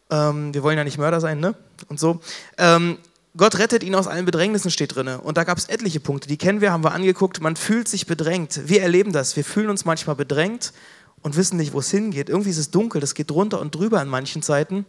Ähm, 0.10 0.54
wir 0.54 0.64
wollen 0.64 0.78
ja 0.78 0.86
nicht 0.86 0.98
Mörder 0.98 1.20
sein, 1.20 1.42
ne? 1.42 1.56
Und 1.90 2.00
so. 2.00 2.22
Ähm, 2.58 3.00
Gott 3.38 3.60
rettet 3.60 3.84
ihn 3.84 3.94
aus 3.96 4.08
allen 4.08 4.26
Bedrängnissen, 4.26 4.72
steht 4.72 4.96
drin. 4.96 5.08
Und 5.08 5.38
da 5.38 5.44
gab 5.44 5.58
es 5.58 5.66
etliche 5.66 6.00
Punkte, 6.00 6.28
die 6.28 6.38
kennen 6.38 6.60
wir, 6.60 6.72
haben 6.72 6.84
wir 6.84 6.92
angeguckt. 6.92 7.40
Man 7.40 7.56
fühlt 7.56 7.88
sich 7.88 8.08
bedrängt. 8.08 8.68
Wir 8.68 8.82
erleben 8.82 9.14
das. 9.14 9.36
Wir 9.36 9.44
fühlen 9.44 9.70
uns 9.70 9.86
manchmal 9.86 10.16
bedrängt 10.16 10.74
und 11.22 11.38
wissen 11.38 11.58
nicht, 11.58 11.74
wo 11.74 11.80
es 11.80 11.92
hingeht. 11.92 12.30
Irgendwie 12.30 12.50
ist 12.50 12.58
es 12.58 12.72
dunkel, 12.72 13.00
das 13.00 13.14
geht 13.14 13.30
drunter 13.30 13.62
und 13.62 13.76
drüber 13.76 14.02
in 14.02 14.08
manchen 14.08 14.42
Zeiten, 14.42 14.86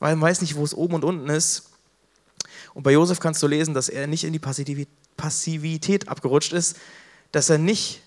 weil 0.00 0.16
man 0.16 0.28
weiß 0.28 0.40
nicht, 0.40 0.56
wo 0.56 0.64
es 0.64 0.74
oben 0.74 0.94
und 0.94 1.04
unten 1.04 1.28
ist. 1.28 1.70
Und 2.74 2.82
bei 2.82 2.92
Josef 2.92 3.20
kannst 3.20 3.42
du 3.42 3.46
lesen, 3.46 3.74
dass 3.74 3.88
er 3.88 4.06
nicht 4.06 4.24
in 4.24 4.32
die 4.32 4.86
Passivität 5.16 6.08
abgerutscht 6.08 6.52
ist, 6.52 6.76
dass 7.32 7.50
er 7.50 7.58
nicht 7.58 8.02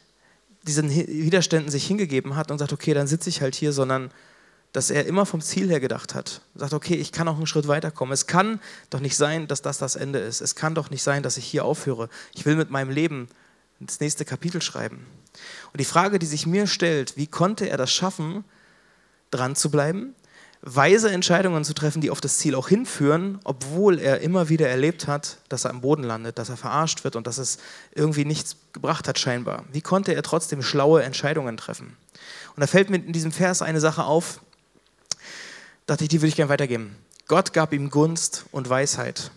diesen 0.64 0.90
Widerständen 0.90 1.70
sich 1.72 1.86
hingegeben 1.86 2.36
hat 2.36 2.52
und 2.52 2.60
sagt, 2.60 2.74
okay, 2.74 2.94
dann 2.94 3.08
sitze 3.08 3.30
ich 3.30 3.42
halt 3.42 3.56
hier, 3.56 3.74
sondern 3.74 4.12
dass 4.74 4.90
er 4.90 5.06
immer 5.06 5.26
vom 5.26 5.40
Ziel 5.40 5.70
her 5.70 5.80
gedacht 5.80 6.16
hat. 6.16 6.42
Sagt, 6.56 6.74
okay, 6.74 6.96
ich 6.96 7.12
kann 7.12 7.28
auch 7.28 7.38
einen 7.38 7.48
Schritt 7.48 7.68
weiterkommen. 7.68 8.12
Es 8.12 8.28
kann 8.28 8.60
doch 8.90 9.00
nicht 9.00 9.16
sein, 9.16 9.48
dass 9.48 9.62
das 9.62 9.78
das 9.78 9.96
Ende 9.96 10.20
ist. 10.20 10.42
Es 10.42 10.56
kann 10.56 10.76
doch 10.76 10.90
nicht 10.90 11.04
sein, 11.04 11.24
dass 11.24 11.38
ich 11.38 11.46
hier 11.46 11.64
aufhöre. 11.64 12.10
Ich 12.34 12.46
will 12.46 12.56
mit 12.56 12.72
meinem 12.72 12.90
Leben 12.90 13.30
das 13.80 14.00
nächste 14.00 14.26
Kapitel 14.26 14.62
schreiben. 14.62 15.06
Und 15.72 15.80
die 15.80 15.86
Frage, 15.86 16.20
die 16.20 16.26
sich 16.26 16.48
mir 16.48 16.68
stellt, 16.68 17.18
wie 17.18 17.28
konnte 17.28 17.70
er 17.70 17.78
das 17.78 17.92
schaffen, 17.92 18.44
dran 19.30 19.56
zu 19.56 19.70
bleiben, 19.70 20.16
weise 20.62 21.12
Entscheidungen 21.12 21.64
zu 21.64 21.74
treffen, 21.74 22.02
die 22.02 22.10
auf 22.10 22.22
das 22.22 22.38
Ziel 22.38 22.56
auch 22.56 22.70
hinführen, 22.70 23.40
obwohl 23.44 24.00
er 24.00 24.22
immer 24.22 24.50
wieder 24.50 24.70
erlebt 24.70 25.08
hat, 25.08 25.38
dass 25.50 25.66
er 25.66 25.72
am 25.72 25.82
Boden 25.82 26.04
landet, 26.04 26.40
dass 26.40 26.50
er 26.50 26.58
verarscht 26.58 27.04
wird 27.04 27.16
und 27.16 27.28
dass 27.28 27.38
es 27.38 27.58
irgendwie 27.94 28.26
nichts 28.26 28.56
gebracht 28.72 29.08
hat 29.08 29.20
scheinbar. 29.20 29.66
Wie 29.72 29.82
konnte 29.82 30.16
er 30.16 30.24
trotzdem 30.24 30.62
schlaue 30.62 31.04
Entscheidungen 31.04 31.58
treffen? 31.58 31.98
Und 32.56 32.62
da 32.62 32.68
fällt 32.68 32.90
mir 32.90 32.98
in 32.98 33.12
diesem 33.12 33.32
Vers 33.32 33.62
eine 33.62 33.82
Sache 33.82 34.06
auf, 34.06 34.40
dachte 35.86 36.04
ich, 36.04 36.10
die 36.10 36.22
würde 36.22 36.30
ich 36.30 36.36
gerne 36.36 36.50
weitergeben. 36.50 36.96
Gott 37.28 37.54
gab 37.54 37.74
ihm 37.74 37.90
Gunst 37.90 38.46
und 38.52 38.70
Weisheit. 38.70 39.32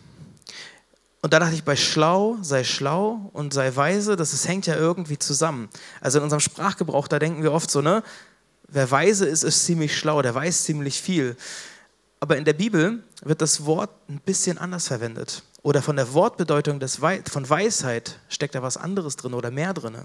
Und 1.22 1.32
da 1.32 1.40
dachte 1.40 1.54
ich, 1.54 1.64
bei 1.64 1.76
schlau, 1.76 2.36
sei 2.42 2.62
schlau 2.62 3.30
und 3.32 3.52
sei 3.52 3.74
weise, 3.74 4.16
das, 4.16 4.30
das 4.30 4.46
hängt 4.46 4.66
ja 4.66 4.76
irgendwie 4.76 5.18
zusammen. 5.18 5.68
Also 6.00 6.18
in 6.18 6.24
unserem 6.24 6.40
Sprachgebrauch, 6.40 7.08
da 7.08 7.18
denken 7.18 7.42
wir 7.42 7.52
oft 7.52 7.70
so, 7.70 7.80
ne? 7.80 8.02
Wer 8.68 8.90
weise 8.90 9.26
ist, 9.26 9.42
ist 9.42 9.64
ziemlich 9.64 9.96
schlau, 9.96 10.22
der 10.22 10.34
weiß 10.34 10.64
ziemlich 10.64 11.00
viel. 11.00 11.36
Aber 12.20 12.36
in 12.36 12.44
der 12.44 12.52
Bibel 12.52 13.02
wird 13.22 13.40
das 13.40 13.64
Wort 13.64 13.90
ein 14.08 14.20
bisschen 14.20 14.58
anders 14.58 14.88
verwendet. 14.88 15.42
Oder 15.62 15.82
von 15.82 15.96
der 15.96 16.12
Wortbedeutung 16.12 16.80
des 16.80 17.02
We 17.02 17.22
von 17.28 17.48
Weisheit 17.48 18.18
steckt 18.28 18.54
da 18.54 18.62
was 18.62 18.76
anderes 18.76 19.16
drin 19.16 19.34
oder 19.34 19.50
mehr 19.50 19.74
drin. 19.74 19.96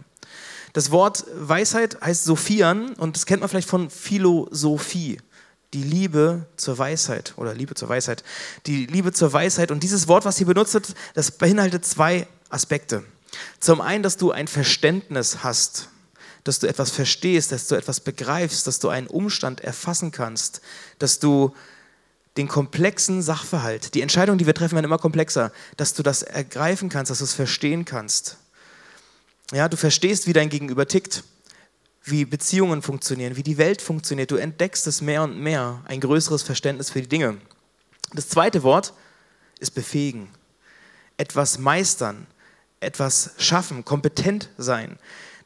Das 0.74 0.92
Wort 0.92 1.26
Weisheit 1.36 2.00
heißt 2.02 2.24
Sophian 2.24 2.94
und 2.96 3.16
das 3.16 3.26
kennt 3.26 3.42
man 3.42 3.50
vielleicht 3.50 3.70
von 3.70 3.90
Philosophie 3.90 5.20
die 5.74 5.84
Liebe 5.84 6.46
zur 6.58 6.78
Weisheit 6.78 7.34
oder 7.38 7.54
Liebe 7.54 7.76
zur 7.76 7.90
Weisheit. 7.90 8.24
Die 8.66 8.86
Liebe 8.86 9.14
zur 9.14 9.32
Weisheit 9.32 9.72
und 9.72 9.84
dieses 9.84 10.08
Wort, 10.08 10.26
was 10.26 10.38
hier 10.38 10.48
benutzt 10.48 10.74
wird, 10.74 10.94
das 11.14 11.32
beinhaltet 11.32 11.86
zwei 11.86 12.28
Aspekte. 12.50 13.04
Zum 13.60 13.80
einen, 13.80 14.04
dass 14.04 14.18
du 14.18 14.32
ein 14.32 14.48
Verständnis 14.48 15.44
hast, 15.44 15.88
dass 16.44 16.60
du 16.60 16.68
etwas 16.68 16.92
verstehst, 16.92 17.52
dass 17.52 17.68
du 17.68 17.76
etwas 17.76 18.02
begreifst, 18.02 18.68
dass 18.68 18.80
du 18.80 18.90
einen 18.90 19.08
Umstand 19.08 19.62
erfassen 19.62 20.12
kannst, 20.12 20.62
dass 21.00 21.20
du 21.20 21.56
den 22.38 22.48
komplexen 22.48 23.22
Sachverhalt, 23.22 23.94
die 23.94 24.02
Entscheidungen, 24.02 24.38
die 24.38 24.46
wir 24.46 24.54
treffen, 24.54 24.76
werden 24.76 24.86
immer 24.86 24.98
komplexer, 24.98 25.52
dass 25.78 25.94
du 25.94 26.04
das 26.04 26.24
ergreifen 26.24 26.90
kannst, 26.90 27.12
dass 27.12 27.20
du 27.20 27.26
es 27.26 27.34
verstehen 27.34 27.86
kannst. 27.86 28.38
Ja, 29.52 29.68
du 29.68 29.78
verstehst, 29.78 30.28
wie 30.28 30.34
dein 30.34 30.50
Gegenüber 30.50 30.88
tickt 30.88 31.24
wie 32.04 32.26
Beziehungen 32.26 32.82
funktionieren, 32.82 33.36
wie 33.36 33.44
die 33.44 33.58
Welt 33.58 33.82
funktioniert. 33.82 34.32
Du 34.32 34.36
entdeckst 34.36 34.88
es 34.88 35.02
mehr 35.02 35.24
und 35.24 35.40
mehr, 35.40 35.82
ein 35.86 36.00
größeres 36.00 36.44
Verständnis 36.44 36.90
für 36.90 37.02
die 37.02 37.10
Dinge. 37.10 37.38
Das 38.14 38.28
zweite 38.28 38.64
Wort 38.64 38.94
ist 39.60 39.72
befähigen, 39.72 40.30
etwas 41.18 41.60
meistern, 41.60 42.28
etwas 42.80 43.32
schaffen, 43.38 43.86
kompetent 43.86 44.50
sein. 44.58 44.98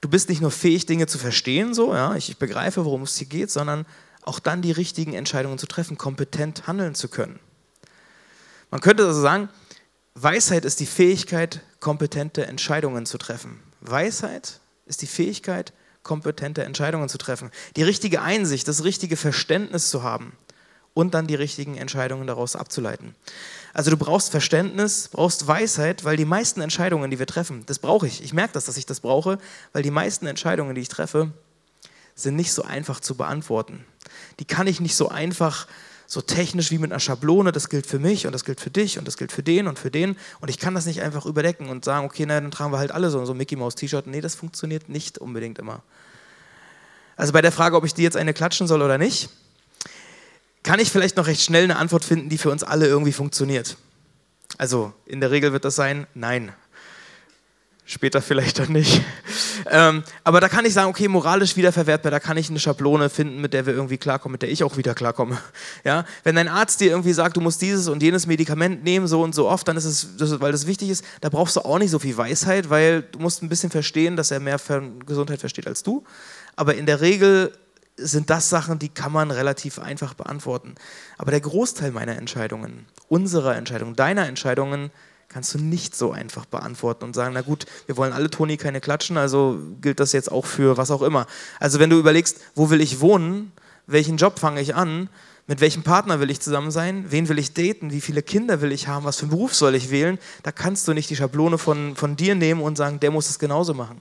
Du 0.01 0.09
bist 0.09 0.29
nicht 0.29 0.41
nur 0.41 0.51
fähig, 0.51 0.85
Dinge 0.85 1.07
zu 1.07 1.17
verstehen, 1.17 1.73
so, 1.73 1.93
ja, 1.93 2.15
ich, 2.15 2.29
ich 2.29 2.37
begreife, 2.37 2.85
worum 2.85 3.03
es 3.03 3.17
hier 3.17 3.27
geht, 3.27 3.51
sondern 3.51 3.85
auch 4.21 4.39
dann 4.39 4.61
die 4.61 4.71
richtigen 4.71 5.13
Entscheidungen 5.13 5.57
zu 5.57 5.67
treffen, 5.67 5.97
kompetent 5.97 6.67
handeln 6.67 6.95
zu 6.95 7.09
können. 7.09 7.39
Man 8.71 8.81
könnte 8.81 9.05
also 9.05 9.21
sagen, 9.21 9.49
Weisheit 10.15 10.63
ist 10.63 10.79
die 10.79 10.85
Fähigkeit, 10.85 11.61
kompetente 11.79 12.47
Entscheidungen 12.47 13.05
zu 13.05 13.17
treffen. 13.17 13.59
Weisheit 13.81 14.59
ist 14.85 15.01
die 15.01 15.07
Fähigkeit, 15.07 15.73
Entscheidungen 16.05 17.09
zu 17.09 17.17
treffen, 17.17 17.51
die 17.75 17.83
richtige 17.83 18.21
Einsicht, 18.21 18.67
das 18.67 18.83
richtige 18.83 19.17
Verständnis 19.17 19.89
zu 19.89 20.03
haben 20.03 20.33
und 20.93 21.13
dann 21.13 21.27
die 21.27 21.35
richtigen 21.35 21.77
Entscheidungen 21.77 22.25
daraus 22.25 22.55
abzuleiten. 22.55 23.15
Also 23.73 23.91
du 23.91 23.97
brauchst 23.97 24.31
Verständnis, 24.31 25.09
brauchst 25.09 25.45
Weisheit, 25.45 26.05
weil 26.05 26.15
die 26.15 26.25
meisten 26.25 26.61
Entscheidungen, 26.61 27.11
die 27.11 27.19
wir 27.19 27.27
treffen, 27.27 27.63
das 27.65 27.79
brauche 27.79 28.07
ich. 28.07 28.23
Ich 28.23 28.33
merke 28.33 28.53
das, 28.53 28.65
dass 28.65 28.77
ich 28.77 28.85
das 28.85 29.01
brauche, 29.01 29.37
weil 29.73 29.83
die 29.83 29.91
meisten 29.91 30.25
Entscheidungen, 30.25 30.73
die 30.73 30.81
ich 30.81 30.87
treffe, 30.87 31.31
sind 32.15 32.37
nicht 32.37 32.53
so 32.53 32.63
einfach 32.63 33.01
zu 33.01 33.15
beantworten. 33.15 33.85
Die 34.39 34.45
kann 34.45 34.67
ich 34.67 34.79
nicht 34.79 34.95
so 34.95 35.09
einfach 35.09 35.67
so 36.07 36.21
technisch 36.21 36.71
wie 36.71 36.77
mit 36.77 36.91
einer 36.91 36.99
Schablone, 36.99 37.51
das 37.51 37.69
gilt 37.69 37.85
für 37.85 37.99
mich 37.99 38.25
und 38.25 38.33
das 38.33 38.45
gilt 38.45 38.59
für 38.59 38.69
dich 38.69 38.97
und 38.99 39.07
das 39.07 39.17
gilt 39.17 39.31
für 39.31 39.43
den 39.43 39.67
und 39.67 39.79
für 39.79 39.91
den. 39.91 40.15
Und 40.39 40.49
ich 40.49 40.59
kann 40.59 40.75
das 40.75 40.85
nicht 40.85 41.01
einfach 41.01 41.25
überdecken 41.25 41.69
und 41.69 41.85
sagen, 41.85 42.05
okay, 42.05 42.25
na, 42.27 42.39
dann 42.39 42.51
tragen 42.51 42.71
wir 42.71 42.77
halt 42.77 42.91
alle 42.91 43.09
so, 43.09 43.23
so 43.25 43.33
ein 43.33 43.37
Mickey 43.37 43.55
Mouse 43.55 43.75
T-Shirt. 43.75 44.07
Nee, 44.07 44.21
das 44.21 44.35
funktioniert 44.35 44.89
nicht 44.89 45.17
unbedingt 45.17 45.59
immer. 45.59 45.81
Also 47.15 47.33
bei 47.33 47.41
der 47.41 47.51
Frage, 47.51 47.75
ob 47.75 47.85
ich 47.85 47.93
dir 47.93 48.03
jetzt 48.03 48.17
eine 48.17 48.33
klatschen 48.33 48.67
soll 48.67 48.81
oder 48.81 48.97
nicht, 48.97 49.29
kann 50.63 50.79
ich 50.79 50.91
vielleicht 50.91 51.17
noch 51.17 51.27
recht 51.27 51.41
schnell 51.41 51.63
eine 51.63 51.77
Antwort 51.77 52.03
finden, 52.03 52.29
die 52.29 52.37
für 52.37 52.49
uns 52.49 52.63
alle 52.63 52.87
irgendwie 52.87 53.13
funktioniert. 53.13 53.77
Also 54.57 54.93
in 55.05 55.21
der 55.21 55.31
Regel 55.31 55.53
wird 55.53 55.65
das 55.65 55.75
sein, 55.75 56.07
nein. 56.13 56.53
Später 57.87 58.19
vielleicht 58.19 58.57
dann 58.57 58.71
nicht. 58.71 59.01
Ähm, 59.69 60.03
aber 60.23 60.39
da 60.39 60.49
kann 60.49 60.65
ich 60.65 60.73
sagen, 60.73 60.89
okay, 60.89 61.07
moralisch 61.07 61.55
wiederverwertbar, 61.55 62.11
da 62.11 62.19
kann 62.19 62.35
ich 62.35 62.49
eine 62.49 62.59
Schablone 62.59 63.11
finden, 63.11 63.41
mit 63.41 63.53
der 63.53 63.67
wir 63.67 63.73
irgendwie 63.73 63.99
klarkommen, 63.99 64.33
mit 64.33 64.41
der 64.41 64.49
ich 64.49 64.63
auch 64.63 64.75
wieder 64.77 64.95
klarkomme. 64.95 65.37
Ja? 65.83 66.03
Wenn 66.23 66.35
dein 66.35 66.47
Arzt 66.47 66.81
dir 66.81 66.89
irgendwie 66.89 67.13
sagt, 67.13 67.37
du 67.37 67.41
musst 67.41 67.61
dieses 67.61 67.87
und 67.87 68.01
jenes 68.01 68.25
Medikament 68.25 68.83
nehmen, 68.83 69.05
so 69.05 69.21
und 69.21 69.35
so 69.35 69.47
oft, 69.47 69.67
dann 69.67 69.77
ist 69.77 69.85
es, 69.85 70.17
das, 70.17 70.39
weil 70.41 70.51
das 70.51 70.65
wichtig 70.65 70.89
ist, 70.89 71.05
da 71.21 71.29
brauchst 71.29 71.55
du 71.55 71.61
auch 71.61 71.77
nicht 71.77 71.91
so 71.91 71.99
viel 71.99 72.17
Weisheit, 72.17 72.71
weil 72.71 73.03
du 73.03 73.19
musst 73.19 73.43
ein 73.43 73.49
bisschen 73.49 73.69
verstehen, 73.69 74.15
dass 74.15 74.31
er 74.31 74.39
mehr 74.39 74.57
von 74.57 75.05
Gesundheit 75.05 75.39
versteht 75.39 75.67
als 75.67 75.83
du. 75.83 76.03
Aber 76.55 76.73
in 76.73 76.87
der 76.87 77.01
Regel 77.01 77.51
sind 77.97 78.31
das 78.31 78.49
Sachen, 78.49 78.79
die 78.79 78.89
kann 78.89 79.11
man 79.11 79.29
relativ 79.29 79.77
einfach 79.77 80.15
beantworten. 80.15 80.73
Aber 81.17 81.31
der 81.31 81.41
Großteil 81.41 81.91
meiner 81.91 82.17
Entscheidungen, 82.17 82.87
unserer 83.09 83.55
Entscheidungen, 83.55 83.95
deiner 83.95 84.27
Entscheidungen, 84.27 84.91
kannst 85.29 85.53
du 85.53 85.57
nicht 85.57 85.95
so 85.95 86.11
einfach 86.11 86.45
beantworten 86.45 87.03
und 87.03 87.13
sagen, 87.13 87.33
na 87.33 87.41
gut, 87.41 87.65
wir 87.85 87.97
wollen 87.97 88.13
alle 88.13 88.29
Toni 88.29 88.57
keine 88.57 88.81
klatschen, 88.81 89.17
also 89.17 89.59
gilt 89.81 89.99
das 89.99 90.11
jetzt 90.13 90.31
auch 90.31 90.45
für 90.45 90.77
was 90.77 90.91
auch 90.91 91.01
immer. 91.01 91.27
Also 91.59 91.79
wenn 91.79 91.89
du 91.89 91.99
überlegst, 91.99 92.39
wo 92.55 92.69
will 92.69 92.81
ich 92.81 93.01
wohnen, 93.01 93.51
welchen 93.87 94.17
Job 94.17 94.39
fange 94.39 94.61
ich 94.61 94.75
an, 94.75 95.09
mit 95.47 95.61
welchem 95.61 95.83
Partner 95.83 96.19
will 96.19 96.31
ich 96.31 96.41
zusammen 96.41 96.71
sein, 96.71 97.05
wen 97.09 97.29
will 97.29 97.37
ich 97.37 97.53
daten, 97.53 97.91
wie 97.91 98.01
viele 98.01 98.23
Kinder 98.23 98.61
will 98.61 98.71
ich 98.71 98.87
haben, 98.87 99.05
was 99.05 99.17
für 99.17 99.23
einen 99.23 99.31
Beruf 99.31 99.53
soll 99.53 99.75
ich 99.75 99.91
wählen, 99.91 100.17
da 100.41 100.51
kannst 100.51 100.87
du 100.87 100.93
nicht 100.93 101.09
die 101.09 101.15
Schablone 101.15 101.57
von, 101.57 101.95
von 101.95 102.15
dir 102.15 102.33
nehmen 102.33 102.61
und 102.61 102.77
sagen, 102.77 102.99
der 102.99 103.11
muss 103.11 103.29
es 103.29 103.37
genauso 103.37 103.73
machen. 103.73 103.99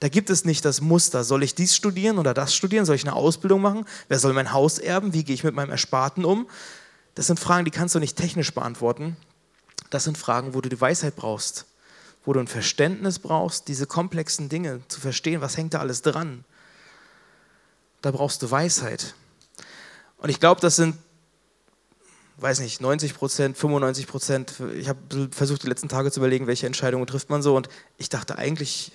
Da 0.00 0.08
gibt 0.08 0.30
es 0.30 0.44
nicht 0.44 0.64
das 0.64 0.80
Muster, 0.80 1.24
soll 1.24 1.42
ich 1.42 1.56
dies 1.56 1.74
studieren 1.74 2.18
oder 2.18 2.32
das 2.32 2.54
studieren, 2.54 2.84
soll 2.84 2.94
ich 2.94 3.04
eine 3.04 3.16
Ausbildung 3.16 3.60
machen, 3.60 3.84
wer 4.06 4.20
soll 4.20 4.32
mein 4.32 4.52
Haus 4.52 4.78
erben, 4.78 5.12
wie 5.12 5.24
gehe 5.24 5.34
ich 5.34 5.42
mit 5.42 5.54
meinem 5.54 5.70
Ersparten 5.70 6.24
um. 6.24 6.46
Das 7.16 7.26
sind 7.26 7.40
Fragen, 7.40 7.64
die 7.64 7.72
kannst 7.72 7.96
du 7.96 7.98
nicht 7.98 8.16
technisch 8.16 8.54
beantworten, 8.54 9.16
das 9.90 10.04
sind 10.04 10.18
Fragen, 10.18 10.54
wo 10.54 10.60
du 10.60 10.68
die 10.68 10.80
Weisheit 10.80 11.16
brauchst, 11.16 11.66
wo 12.24 12.32
du 12.32 12.40
ein 12.40 12.48
Verständnis 12.48 13.18
brauchst, 13.18 13.68
diese 13.68 13.86
komplexen 13.86 14.48
Dinge 14.48 14.80
zu 14.88 15.00
verstehen, 15.00 15.40
was 15.40 15.56
hängt 15.56 15.74
da 15.74 15.80
alles 15.80 16.02
dran. 16.02 16.44
Da 18.02 18.10
brauchst 18.10 18.42
du 18.42 18.50
Weisheit. 18.50 19.14
Und 20.18 20.30
ich 20.30 20.40
glaube, 20.40 20.60
das 20.60 20.76
sind, 20.76 20.96
weiß 22.36 22.60
nicht, 22.60 22.80
90 22.80 23.14
Prozent, 23.14 23.56
95 23.56 24.06
Prozent. 24.06 24.54
Ich 24.74 24.88
habe 24.88 25.28
versucht, 25.30 25.62
die 25.62 25.68
letzten 25.68 25.88
Tage 25.88 26.10
zu 26.10 26.20
überlegen, 26.20 26.46
welche 26.46 26.66
Entscheidungen 26.66 27.06
trifft 27.06 27.30
man 27.30 27.42
so. 27.42 27.56
Und 27.56 27.68
ich 27.96 28.08
dachte 28.08 28.36
eigentlich, 28.38 28.92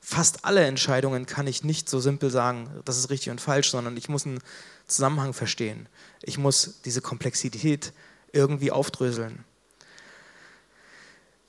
fast 0.00 0.44
alle 0.44 0.64
Entscheidungen 0.64 1.26
kann 1.26 1.46
ich 1.46 1.64
nicht 1.64 1.88
so 1.88 2.00
simpel 2.00 2.30
sagen, 2.30 2.70
das 2.84 2.96
ist 2.96 3.10
richtig 3.10 3.30
und 3.30 3.40
falsch, 3.40 3.70
sondern 3.70 3.96
ich 3.96 4.08
muss 4.08 4.24
einen 4.24 4.40
Zusammenhang 4.86 5.34
verstehen. 5.34 5.86
Ich 6.22 6.38
muss 6.38 6.80
diese 6.84 7.02
Komplexität 7.02 7.92
irgendwie 8.32 8.70
aufdröseln. 8.70 9.44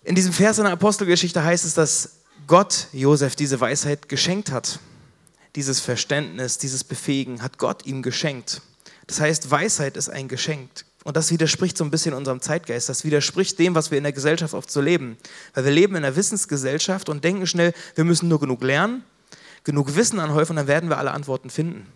In 0.03 0.15
diesem 0.15 0.32
Vers 0.32 0.58
in 0.58 0.63
der 0.63 0.74
Apostelgeschichte 0.74 1.44
heißt 1.44 1.65
es, 1.65 1.74
dass 1.74 2.20
Gott 2.48 2.88
Josef 2.94 3.36
diese 3.36 3.60
Weisheit 3.60 4.08
geschenkt 4.08 4.51
hat. 4.51 4.79
Dieses 5.56 5.79
Verständnis, 5.79 6.58
dieses 6.58 6.84
Befähigen 6.84 7.41
hat 7.41 7.58
Gott 7.58 7.86
ihm 7.86 8.01
geschenkt. 8.01 8.62
Das 9.08 9.20
heißt, 9.20 9.51
Weisheit 9.51 9.98
ist 9.98 10.10
ein 10.10 10.27
Geschenk. 10.27 10.70
Und 11.03 11.18
das 11.18 11.32
widerspricht 11.32 11.77
so 11.77 11.84
ein 11.84 11.91
bisschen 11.91 12.13
unserem 12.13 12.41
Zeitgeist. 12.41 12.88
Das 12.88 13.03
widerspricht 13.03 13.58
dem, 13.60 13.75
was 13.75 13.91
wir 13.91 13.98
in 13.98 14.03
der 14.03 14.13
Gesellschaft 14.13 14.53
oft 14.53 14.72
so 14.72 14.82
leben. 14.82 15.18
Weil 15.53 15.65
wir 15.65 15.72
leben 15.72 15.96
in 15.96 16.06
einer 16.06 16.15
Wissensgesellschaft 16.15 17.10
und 17.10 17.24
denken 17.24 17.48
schnell, 17.48 17.74
wir 17.96 18.03
müssen 18.03 18.29
nur 18.29 18.39
genug 18.39 18.63
lernen, 18.63 19.03
genug 19.63 19.96
Wissen 19.96 20.20
anhäufen 20.20 20.53
und 20.53 20.58
dann 20.58 20.68
werden 20.68 20.89
wir 20.89 20.98
alle 20.98 21.12
Antworten 21.12 21.50
finden. 21.50 21.88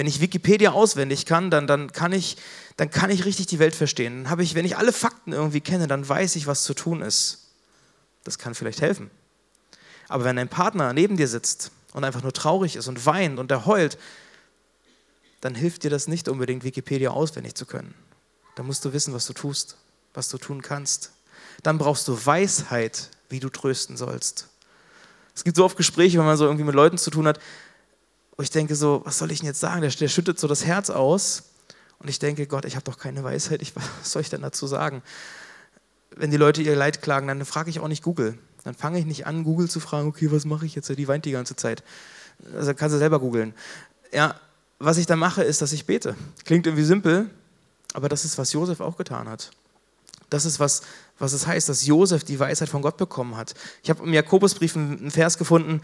Wenn 0.00 0.06
ich 0.06 0.22
Wikipedia 0.22 0.70
auswendig 0.70 1.26
kann, 1.26 1.50
dann, 1.50 1.66
dann, 1.66 1.92
kann 1.92 2.12
ich, 2.12 2.38
dann 2.78 2.88
kann 2.88 3.10
ich 3.10 3.26
richtig 3.26 3.48
die 3.48 3.58
Welt 3.58 3.74
verstehen. 3.74 4.22
Dann 4.22 4.30
habe 4.30 4.42
ich, 4.42 4.54
wenn 4.54 4.64
ich 4.64 4.78
alle 4.78 4.94
Fakten 4.94 5.34
irgendwie 5.34 5.60
kenne, 5.60 5.88
dann 5.88 6.08
weiß 6.08 6.36
ich, 6.36 6.46
was 6.46 6.64
zu 6.64 6.72
tun 6.72 7.02
ist. 7.02 7.50
Das 8.24 8.38
kann 8.38 8.54
vielleicht 8.54 8.80
helfen. 8.80 9.10
Aber 10.08 10.24
wenn 10.24 10.38
ein 10.38 10.48
Partner 10.48 10.94
neben 10.94 11.18
dir 11.18 11.28
sitzt 11.28 11.70
und 11.92 12.04
einfach 12.04 12.22
nur 12.22 12.32
traurig 12.32 12.76
ist 12.76 12.88
und 12.88 13.04
weint 13.04 13.38
und 13.38 13.50
er 13.50 13.66
heult, 13.66 13.98
dann 15.42 15.54
hilft 15.54 15.84
dir 15.84 15.90
das 15.90 16.08
nicht 16.08 16.30
unbedingt, 16.30 16.64
Wikipedia 16.64 17.10
auswendig 17.10 17.54
zu 17.54 17.66
können. 17.66 17.92
Da 18.54 18.62
musst 18.62 18.82
du 18.86 18.94
wissen, 18.94 19.12
was 19.12 19.26
du 19.26 19.34
tust, 19.34 19.76
was 20.14 20.30
du 20.30 20.38
tun 20.38 20.62
kannst. 20.62 21.12
Dann 21.62 21.76
brauchst 21.76 22.08
du 22.08 22.24
Weisheit, 22.24 23.10
wie 23.28 23.38
du 23.38 23.50
trösten 23.50 23.98
sollst. 23.98 24.48
Es 25.34 25.44
gibt 25.44 25.58
so 25.58 25.64
oft 25.66 25.76
Gespräche, 25.76 26.16
wenn 26.16 26.24
man 26.24 26.38
so 26.38 26.46
irgendwie 26.46 26.64
mit 26.64 26.74
Leuten 26.74 26.96
zu 26.96 27.10
tun 27.10 27.26
hat, 27.26 27.38
wo 28.36 28.42
ich 28.42 28.50
denke 28.50 28.74
so, 28.74 29.02
was 29.04 29.18
soll 29.18 29.30
ich 29.30 29.40
denn 29.40 29.46
jetzt 29.46 29.60
sagen? 29.60 29.80
Der, 29.80 29.90
der 29.90 30.08
schüttet 30.08 30.38
so 30.38 30.48
das 30.48 30.64
Herz 30.64 30.90
aus 30.90 31.44
und 31.98 32.08
ich 32.08 32.18
denke, 32.18 32.46
Gott, 32.46 32.64
ich 32.64 32.76
habe 32.76 32.84
doch 32.84 32.98
keine 32.98 33.22
Weisheit, 33.22 33.62
ich, 33.62 33.74
was 34.00 34.12
soll 34.12 34.22
ich 34.22 34.30
denn 34.30 34.42
dazu 34.42 34.66
sagen? 34.66 35.02
Wenn 36.16 36.30
die 36.30 36.36
Leute 36.36 36.62
ihr 36.62 36.76
Leid 36.76 37.02
klagen, 37.02 37.28
dann 37.28 37.44
frage 37.44 37.70
ich 37.70 37.80
auch 37.80 37.88
nicht 37.88 38.02
Google. 38.02 38.38
Dann 38.64 38.74
fange 38.74 38.98
ich 38.98 39.06
nicht 39.06 39.26
an, 39.26 39.44
Google 39.44 39.70
zu 39.70 39.80
fragen, 39.80 40.08
okay, 40.08 40.30
was 40.30 40.44
mache 40.44 40.66
ich 40.66 40.74
jetzt? 40.74 40.88
Die 40.88 41.08
weint 41.08 41.24
die 41.24 41.30
ganze 41.30 41.56
Zeit. 41.56 41.82
Also 42.54 42.74
kannst 42.74 42.94
du 42.94 42.98
selber 42.98 43.20
googeln. 43.20 43.54
Ja, 44.12 44.34
was 44.78 44.96
ich 44.98 45.06
dann 45.06 45.18
mache, 45.18 45.42
ist, 45.42 45.62
dass 45.62 45.72
ich 45.72 45.86
bete. 45.86 46.16
Klingt 46.44 46.66
irgendwie 46.66 46.84
simpel, 46.84 47.30
aber 47.92 48.08
das 48.08 48.24
ist, 48.24 48.38
was 48.38 48.52
Josef 48.52 48.80
auch 48.80 48.96
getan 48.96 49.28
hat. 49.28 49.50
Das 50.30 50.44
ist, 50.44 50.60
was, 50.60 50.82
was 51.18 51.32
es 51.32 51.46
heißt, 51.46 51.68
dass 51.68 51.86
Josef 51.86 52.24
die 52.24 52.38
Weisheit 52.38 52.68
von 52.68 52.82
Gott 52.82 52.96
bekommen 52.96 53.36
hat. 53.36 53.54
Ich 53.82 53.90
habe 53.90 54.02
im 54.04 54.12
Jakobusbrief 54.12 54.76
einen 54.76 55.10
Vers 55.10 55.38
gefunden, 55.38 55.82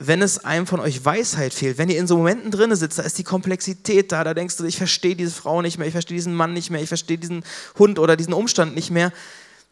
wenn 0.00 0.22
es 0.22 0.44
einem 0.44 0.66
von 0.66 0.78
euch 0.78 1.04
Weisheit 1.04 1.52
fehlt, 1.52 1.76
wenn 1.76 1.90
ihr 1.90 1.98
in 1.98 2.06
so 2.06 2.16
Momenten 2.16 2.52
drin 2.52 2.74
sitzt, 2.76 3.00
da 3.00 3.02
ist 3.02 3.18
die 3.18 3.24
Komplexität 3.24 4.12
da, 4.12 4.22
da 4.22 4.32
denkst 4.32 4.56
du, 4.56 4.64
ich 4.64 4.76
verstehe 4.76 5.16
diese 5.16 5.32
Frau 5.32 5.60
nicht 5.60 5.76
mehr, 5.76 5.88
ich 5.88 5.92
verstehe 5.92 6.16
diesen 6.16 6.34
Mann 6.34 6.52
nicht 6.52 6.70
mehr, 6.70 6.80
ich 6.80 6.88
verstehe 6.88 7.18
diesen 7.18 7.42
Hund 7.78 7.98
oder 7.98 8.16
diesen 8.16 8.32
Umstand 8.32 8.76
nicht 8.76 8.90
mehr. 8.90 9.12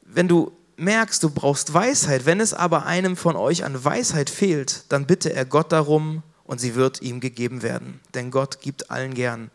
Wenn 0.02 0.26
du 0.26 0.50
merkst, 0.76 1.22
du 1.22 1.30
brauchst 1.30 1.72
Weisheit, 1.74 2.26
wenn 2.26 2.40
es 2.40 2.54
aber 2.54 2.86
einem 2.86 3.16
von 3.16 3.36
euch 3.36 3.64
an 3.64 3.84
Weisheit 3.84 4.28
fehlt, 4.28 4.84
dann 4.88 5.06
bitte 5.06 5.32
er 5.32 5.44
Gott 5.44 5.70
darum 5.70 6.24
und 6.42 6.60
sie 6.60 6.74
wird 6.74 7.02
ihm 7.02 7.20
gegeben 7.20 7.62
werden. 7.62 8.00
Denn 8.14 8.32
Gott 8.32 8.60
gibt 8.60 8.90
allen 8.90 9.14
gern. 9.14 9.52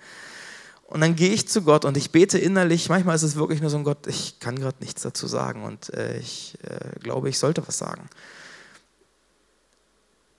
Und 0.87 1.01
dann 1.01 1.17
gehe 1.17 1.33
ich 1.33 1.49
zu 1.49 1.63
Gott 1.63 1.83
und 1.83 1.97
ich 1.97 2.11
bete 2.11 2.37
innerlich. 2.37 2.87
Manchmal 2.87 3.15
ist 3.15 3.23
es 3.23 3.35
wirklich 3.35 3.59
nur 3.59 3.69
so 3.69 3.77
ein 3.77 3.83
Gott, 3.83 4.07
ich 4.07 4.39
kann 4.39 4.57
gerade 4.57 4.77
nichts 4.79 5.01
dazu 5.01 5.27
sagen 5.27 5.63
und 5.63 5.93
äh, 5.93 6.17
ich 6.17 6.57
äh, 6.63 6.99
glaube, 6.99 7.27
ich 7.27 7.39
sollte 7.39 7.65
was 7.67 7.77
sagen. 7.77 8.09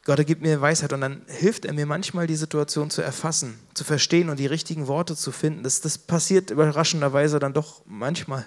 Gott 0.04 0.18
er 0.18 0.24
gibt 0.24 0.42
mir 0.42 0.60
Weisheit 0.60 0.92
und 0.92 1.00
dann 1.00 1.22
hilft 1.28 1.64
er 1.64 1.72
mir 1.72 1.86
manchmal, 1.86 2.26
die 2.26 2.36
Situation 2.36 2.90
zu 2.90 3.02
erfassen, 3.02 3.58
zu 3.74 3.84
verstehen 3.84 4.30
und 4.30 4.38
die 4.38 4.46
richtigen 4.46 4.88
Worte 4.88 5.14
zu 5.14 5.30
finden. 5.30 5.62
Das, 5.62 5.80
das 5.80 5.96
passiert 5.96 6.50
überraschenderweise 6.50 7.38
dann 7.38 7.52
doch 7.52 7.82
manchmal. 7.86 8.44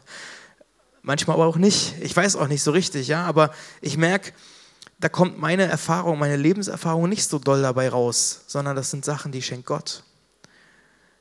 Manchmal 1.01 1.35
aber 1.35 1.45
auch 1.45 1.57
nicht. 1.57 1.95
Ich 2.01 2.15
weiß 2.15 2.35
auch 2.35 2.47
nicht 2.47 2.63
so 2.63 2.71
richtig, 2.71 3.07
ja, 3.07 3.25
aber 3.25 3.53
ich 3.79 3.97
merke, 3.97 4.33
da 4.99 5.07
kommt 5.07 5.39
meine 5.39 5.63
Erfahrung, 5.63 6.19
meine 6.19 6.35
Lebenserfahrung 6.35 7.07
nicht 7.07 7.27
so 7.27 7.39
doll 7.39 7.61
dabei 7.61 7.89
raus, 7.89 8.41
sondern 8.47 8.75
das 8.75 8.91
sind 8.91 9.05
Sachen, 9.05 9.31
die 9.31 9.41
schenkt 9.41 9.65
Gott 9.65 10.03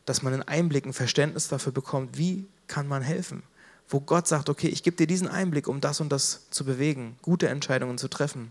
dass 0.05 0.23
man 0.23 0.33
einen 0.33 0.43
Einblick, 0.43 0.87
ein 0.87 0.93
Verständnis 0.93 1.49
dafür 1.49 1.73
bekommt, 1.73 2.19
wie 2.19 2.47
kann 2.67 2.87
man 2.87 3.03
helfen. 3.03 3.43
Wo 3.88 4.00
Gott 4.00 4.26
sagt, 4.26 4.49
okay, 4.49 4.69
ich 4.69 4.83
gebe 4.83 4.97
dir 4.97 5.07
diesen 5.07 5.29
Einblick, 5.29 5.69
um 5.69 5.81
das 5.81 6.00
und 6.00 6.11
das 6.11 6.49
zu 6.50 6.64
bewegen, 6.64 7.17
gute 7.23 7.49
Entscheidungen 7.49 7.99
zu 7.99 8.09
treffen. 8.09 8.50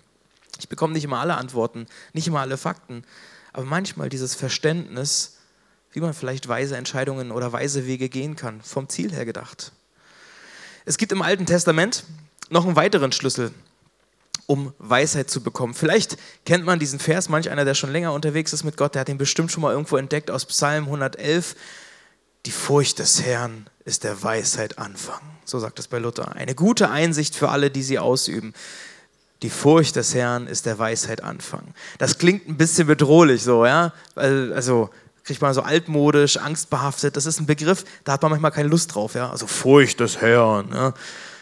Ich 0.60 0.70
bekomme 0.70 0.94
nicht 0.94 1.04
immer 1.04 1.20
alle 1.20 1.36
Antworten, 1.36 1.88
nicht 2.14 2.28
immer 2.28 2.42
alle 2.42 2.58
Fakten, 2.58 3.04
aber 3.52 3.66
manchmal 3.66 4.10
dieses 4.10 4.36
Verständnis, 4.36 5.38
wie 5.92 6.00
man 6.00 6.14
vielleicht 6.14 6.48
weise 6.48 6.78
Entscheidungen 6.78 7.32
oder 7.32 7.52
weise 7.52 7.86
Wege 7.86 8.10
gehen 8.10 8.36
kann, 8.36 8.62
vom 8.62 8.90
Ziel 8.90 9.12
her 9.12 9.26
gedacht. 9.26 9.72
Es 10.86 10.98
gibt 10.98 11.12
im 11.12 11.22
Alten 11.22 11.46
Testament 11.46 12.04
noch 12.50 12.66
einen 12.66 12.76
weiteren 12.76 13.12
Schlüssel 13.12 13.52
um 14.46 14.74
Weisheit 14.78 15.30
zu 15.30 15.42
bekommen. 15.42 15.74
Vielleicht 15.74 16.18
kennt 16.46 16.66
man 16.66 16.80
diesen 16.80 17.00
Vers, 17.00 17.30
manch 17.30 17.50
einer, 17.50 17.66
der 17.66 17.76
schon 17.76 17.92
länger 17.92 18.14
unterwegs 18.14 18.54
ist 18.54 18.64
mit 18.64 18.78
Gott, 18.78 18.96
der 18.96 19.02
hat 19.02 19.10
ihn 19.10 19.18
bestimmt 19.18 19.52
schon 19.52 19.62
mal 19.62 19.72
irgendwo 19.72 19.98
entdeckt 19.98 20.30
aus 20.30 20.46
Psalm 20.46 20.86
111. 20.86 21.56
Die 22.46 22.52
Furcht 22.52 23.00
des 23.00 23.24
Herrn 23.24 23.68
ist 23.86 24.04
der 24.04 24.22
Weisheit 24.22 24.78
Anfang. 24.78 25.22
So 25.46 25.60
sagt 25.60 25.80
es 25.80 25.88
bei 25.88 26.00
Luther. 26.00 26.34
Eine 26.34 26.56
gute 26.56 26.90
Einsicht 26.90 27.36
für 27.36 27.50
alle, 27.50 27.72
die 27.72 27.84
sie 27.84 28.00
ausüben. 28.00 28.54
Die 29.44 29.50
Furcht 29.50 29.98
des 29.98 30.16
Herrn 30.16 30.48
ist 30.48 30.66
der 30.66 30.80
Weisheit 30.80 31.22
Anfang. 31.22 31.76
Das 31.98 32.18
klingt 32.18 32.48
ein 32.48 32.56
bisschen 32.56 32.88
bedrohlich 32.88 33.44
so, 33.44 33.66
ja? 33.66 33.92
Also 34.16 34.90
kriegt 35.26 35.42
man 35.42 35.54
so 35.54 35.62
altmodisch, 35.62 36.38
angstbehaftet. 36.38 37.18
Das 37.18 37.26
ist 37.26 37.42
ein 37.42 37.46
Begriff, 37.46 37.84
da 38.06 38.14
hat 38.14 38.22
man 38.22 38.32
manchmal 38.32 38.52
keine 38.52 38.70
Lust 38.70 38.96
drauf, 38.96 39.16
ja? 39.16 39.30
Also 39.30 39.46
Furcht 39.46 40.00
des 40.00 40.22
Herrn. 40.22 40.70
Ja, 40.74 40.94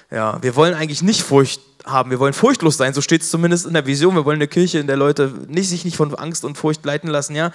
ja 0.09 0.39
wir 0.41 0.55
wollen 0.55 0.73
eigentlich 0.73 1.03
nicht 1.03 1.21
Furcht 1.21 1.61
haben. 1.85 2.09
Wir 2.09 2.19
wollen 2.19 2.33
furchtlos 2.33 2.77
sein, 2.77 2.95
so 2.95 3.01
steht 3.01 3.21
es 3.21 3.29
zumindest 3.29 3.67
in 3.67 3.73
der 3.73 3.85
Vision. 3.85 4.15
Wir 4.15 4.25
wollen 4.25 4.39
eine 4.39 4.47
Kirche, 4.47 4.79
in 4.79 4.87
der 4.87 4.97
Leute 4.97 5.31
nicht, 5.47 5.69
sich 5.69 5.85
nicht 5.85 5.95
von 5.95 6.13
Angst 6.15 6.43
und 6.43 6.57
Furcht 6.57 6.83
leiten 6.83 7.07
lassen, 7.07 7.35
ja. 7.35 7.51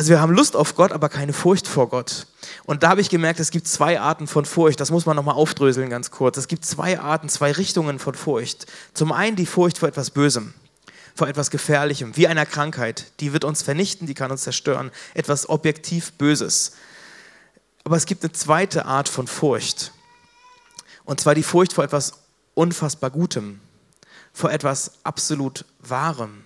Also 0.00 0.12
wir 0.12 0.22
haben 0.22 0.32
Lust 0.34 0.56
auf 0.56 0.76
Gott, 0.76 0.92
aber 0.92 1.10
keine 1.10 1.34
Furcht 1.34 1.68
vor 1.68 1.90
Gott. 1.90 2.26
Und 2.64 2.82
da 2.82 2.88
habe 2.88 3.02
ich 3.02 3.10
gemerkt, 3.10 3.38
es 3.38 3.50
gibt 3.50 3.68
zwei 3.68 4.00
Arten 4.00 4.26
von 4.26 4.46
Furcht. 4.46 4.80
Das 4.80 4.90
muss 4.90 5.04
man 5.04 5.14
nochmal 5.14 5.34
aufdröseln 5.34 5.90
ganz 5.90 6.10
kurz. 6.10 6.38
Es 6.38 6.48
gibt 6.48 6.64
zwei 6.64 6.98
Arten, 6.98 7.28
zwei 7.28 7.52
Richtungen 7.52 7.98
von 7.98 8.14
Furcht. 8.14 8.64
Zum 8.94 9.12
einen 9.12 9.36
die 9.36 9.44
Furcht 9.44 9.76
vor 9.76 9.90
etwas 9.90 10.10
Bösem, 10.10 10.54
vor 11.14 11.28
etwas 11.28 11.50
Gefährlichem, 11.50 12.16
wie 12.16 12.26
einer 12.26 12.46
Krankheit. 12.46 13.12
Die 13.20 13.34
wird 13.34 13.44
uns 13.44 13.60
vernichten, 13.60 14.06
die 14.06 14.14
kann 14.14 14.30
uns 14.30 14.40
zerstören. 14.40 14.90
Etwas 15.12 15.50
objektiv 15.50 16.12
Böses. 16.12 16.72
Aber 17.84 17.96
es 17.98 18.06
gibt 18.06 18.24
eine 18.24 18.32
zweite 18.32 18.86
Art 18.86 19.10
von 19.10 19.26
Furcht. 19.26 19.92
Und 21.04 21.20
zwar 21.20 21.34
die 21.34 21.42
Furcht 21.42 21.74
vor 21.74 21.84
etwas 21.84 22.14
unfassbar 22.54 23.10
Gutem, 23.10 23.60
vor 24.32 24.50
etwas 24.50 24.92
absolut 25.04 25.66
Wahrem, 25.78 26.44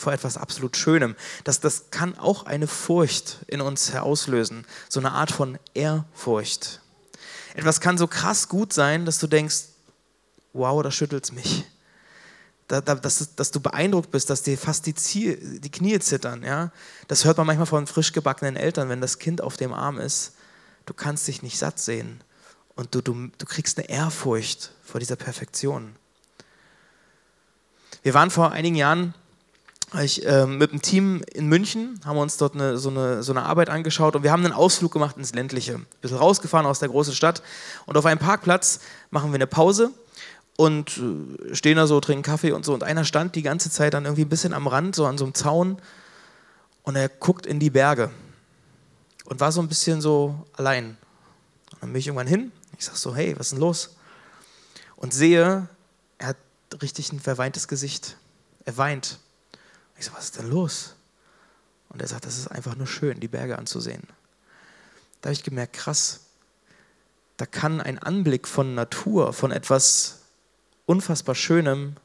vor 0.00 0.12
etwas 0.12 0.36
absolut 0.36 0.76
Schönem. 0.76 1.14
Das, 1.44 1.60
das 1.60 1.90
kann 1.90 2.18
auch 2.18 2.44
eine 2.46 2.66
Furcht 2.66 3.38
in 3.46 3.60
uns 3.60 3.92
herauslösen, 3.92 4.64
so 4.88 4.98
eine 4.98 5.12
Art 5.12 5.30
von 5.30 5.58
Ehrfurcht. 5.74 6.80
Etwas 7.54 7.80
kann 7.80 7.98
so 7.98 8.06
krass 8.06 8.48
gut 8.48 8.72
sein, 8.72 9.04
dass 9.04 9.18
du 9.18 9.26
denkst, 9.26 9.64
wow, 10.52 10.82
da 10.82 10.90
schüttelt 10.90 11.24
es 11.24 11.32
mich. 11.32 11.64
Da, 12.68 12.80
da, 12.80 12.94
dass, 12.94 13.34
dass, 13.34 13.50
du 13.50 13.60
beeindruckt 13.60 14.10
bist, 14.10 14.30
dass 14.30 14.42
dir 14.42 14.56
fast 14.56 14.86
die, 14.86 14.94
Ziel, 14.94 15.60
die 15.60 15.70
Knie 15.70 15.98
zittern. 15.98 16.44
Ja? 16.44 16.70
Das 17.08 17.24
hört 17.24 17.36
man 17.36 17.46
manchmal 17.46 17.66
von 17.66 17.86
frisch 17.86 18.12
gebackenen 18.12 18.56
Eltern, 18.56 18.88
wenn 18.88 19.00
das 19.00 19.18
Kind 19.18 19.40
auf 19.40 19.56
dem 19.56 19.72
Arm 19.72 19.98
ist. 19.98 20.34
Du 20.86 20.94
kannst 20.94 21.26
dich 21.28 21.42
nicht 21.42 21.58
satt 21.58 21.78
sehen 21.78 22.22
und 22.74 22.94
du, 22.94 23.02
du, 23.02 23.28
du 23.36 23.46
kriegst 23.46 23.76
eine 23.78 23.88
Ehrfurcht 23.88 24.72
vor 24.84 25.00
dieser 25.00 25.16
Perfektion. 25.16 25.96
Wir 28.02 28.14
waren 28.14 28.30
vor 28.30 28.52
einigen 28.52 28.76
Jahren 28.76 29.14
ich, 30.02 30.24
äh, 30.24 30.46
mit 30.46 30.70
einem 30.70 30.82
Team 30.82 31.22
in 31.32 31.48
München, 31.48 32.00
haben 32.04 32.18
uns 32.18 32.36
dort 32.36 32.54
eine, 32.54 32.78
so, 32.78 32.90
eine, 32.90 33.22
so 33.22 33.32
eine 33.32 33.42
Arbeit 33.42 33.70
angeschaut 33.70 34.14
und 34.16 34.22
wir 34.22 34.32
haben 34.32 34.44
einen 34.44 34.54
Ausflug 34.54 34.92
gemacht 34.92 35.16
ins 35.16 35.34
Ländliche. 35.34 35.74
Ein 35.76 35.86
bisschen 36.00 36.18
rausgefahren 36.18 36.66
aus 36.66 36.78
der 36.78 36.88
großen 36.88 37.14
Stadt 37.14 37.42
und 37.86 37.96
auf 37.96 38.06
einem 38.06 38.20
Parkplatz 38.20 38.80
machen 39.10 39.30
wir 39.30 39.36
eine 39.36 39.46
Pause 39.46 39.90
und 40.56 40.98
äh, 40.98 41.54
stehen 41.54 41.76
da 41.76 41.86
so, 41.86 42.00
trinken 42.00 42.22
Kaffee 42.22 42.52
und 42.52 42.64
so 42.64 42.72
und 42.74 42.84
einer 42.84 43.04
stand 43.04 43.34
die 43.34 43.42
ganze 43.42 43.70
Zeit 43.70 43.94
dann 43.94 44.04
irgendwie 44.04 44.24
ein 44.24 44.28
bisschen 44.28 44.52
am 44.52 44.66
Rand, 44.66 44.94
so 44.94 45.06
an 45.06 45.18
so 45.18 45.24
einem 45.24 45.34
Zaun 45.34 45.78
und 46.82 46.96
er 46.96 47.08
guckt 47.08 47.46
in 47.46 47.58
die 47.58 47.70
Berge 47.70 48.10
und 49.24 49.40
war 49.40 49.50
so 49.50 49.60
ein 49.60 49.68
bisschen 49.68 50.00
so 50.00 50.46
allein. 50.56 50.96
Und 51.72 51.82
dann 51.82 51.92
bin 51.92 52.00
ich 52.00 52.06
irgendwann 52.06 52.26
hin 52.26 52.52
ich 52.80 52.86
sage 52.86 52.98
so, 52.98 53.14
hey, 53.14 53.38
was 53.38 53.48
ist 53.48 53.52
denn 53.52 53.60
los? 53.60 53.90
Und 54.96 55.12
sehe, 55.12 55.68
er 56.16 56.26
hat 56.26 56.36
richtig 56.80 57.12
ein 57.12 57.20
verweintes 57.20 57.68
Gesicht. 57.68 58.16
Er 58.64 58.78
weint. 58.78 59.18
Ich 60.00 60.06
so, 60.06 60.14
was 60.14 60.24
ist 60.24 60.38
denn 60.38 60.48
los? 60.48 60.94
Und 61.90 62.00
er 62.00 62.08
sagt, 62.08 62.24
das 62.24 62.38
ist 62.38 62.46
einfach 62.46 62.74
nur 62.74 62.86
schön, 62.86 63.20
die 63.20 63.28
Berge 63.28 63.58
anzusehen. 63.58 64.02
Da 65.20 65.26
habe 65.26 65.34
ich 65.34 65.42
gemerkt, 65.42 65.74
krass, 65.74 66.20
da 67.36 67.44
kann 67.44 67.82
ein 67.82 67.98
Anblick 67.98 68.48
von 68.48 68.74
Natur, 68.74 69.34
von 69.34 69.52
etwas 69.52 70.20
unfassbar 70.86 71.34
Schönem, 71.34 71.96